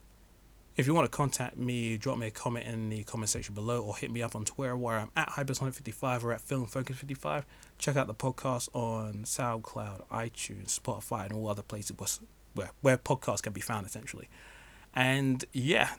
if 0.77 0.87
you 0.87 0.93
want 0.93 1.11
to 1.11 1.15
contact 1.15 1.57
me, 1.57 1.97
drop 1.97 2.17
me 2.17 2.27
a 2.27 2.31
comment 2.31 2.65
in 2.65 2.89
the 2.89 3.03
comment 3.03 3.29
section 3.29 3.53
below 3.53 3.81
or 3.81 3.95
hit 3.95 4.09
me 4.09 4.21
up 4.21 4.35
on 4.35 4.45
Twitter 4.45 4.75
where 4.75 4.97
I'm 4.97 5.11
at 5.17 5.29
Hypersonic55 5.29 6.23
or 6.23 6.33
at 6.33 6.41
FilmFocus55. 6.47 7.43
Check 7.77 7.97
out 7.97 8.07
the 8.07 8.13
podcast 8.13 8.69
on 8.73 9.23
SoundCloud, 9.25 10.07
iTunes, 10.09 10.79
Spotify, 10.79 11.25
and 11.25 11.33
all 11.33 11.49
other 11.49 11.61
places 11.61 12.21
where, 12.55 12.71
where 12.81 12.97
podcasts 12.97 13.41
can 13.41 13.53
be 13.53 13.61
found 13.61 13.85
essentially. 13.85 14.29
And 14.95 15.43
yeah, 15.51 15.89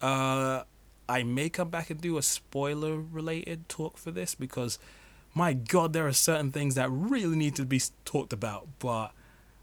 uh, 0.00 0.62
I 1.08 1.24
may 1.24 1.48
come 1.48 1.70
back 1.70 1.90
and 1.90 2.00
do 2.00 2.16
a 2.16 2.22
spoiler 2.22 3.00
related 3.00 3.68
talk 3.68 3.98
for 3.98 4.12
this 4.12 4.34
because 4.36 4.78
my 5.34 5.52
god, 5.52 5.92
there 5.92 6.06
are 6.06 6.12
certain 6.12 6.52
things 6.52 6.76
that 6.76 6.88
really 6.90 7.36
need 7.36 7.56
to 7.56 7.64
be 7.64 7.80
talked 8.04 8.32
about, 8.32 8.68
but 8.78 9.12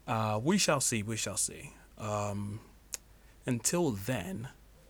uh, 0.06 0.38
we 0.42 0.58
shall 0.58 0.80
see, 0.80 1.02
we 1.02 1.16
shall 1.16 1.36
see. 1.36 1.74
Um, 1.98 2.60
until 3.46 3.90
then, 3.90 4.48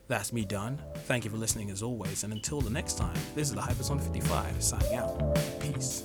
that's 0.08 0.32
me 0.32 0.44
done. 0.44 0.80
Thank 1.06 1.24
you 1.24 1.30
for 1.30 1.36
listening 1.36 1.70
as 1.70 1.82
always, 1.82 2.24
and 2.24 2.32
until 2.32 2.60
the 2.60 2.70
next 2.70 2.98
time, 2.98 3.16
this 3.34 3.48
is 3.48 3.54
the 3.54 3.60
Hypersonic 3.60 4.02
55 4.02 4.62
signing 4.62 4.94
out. 4.94 5.38
Peace. 5.60 6.04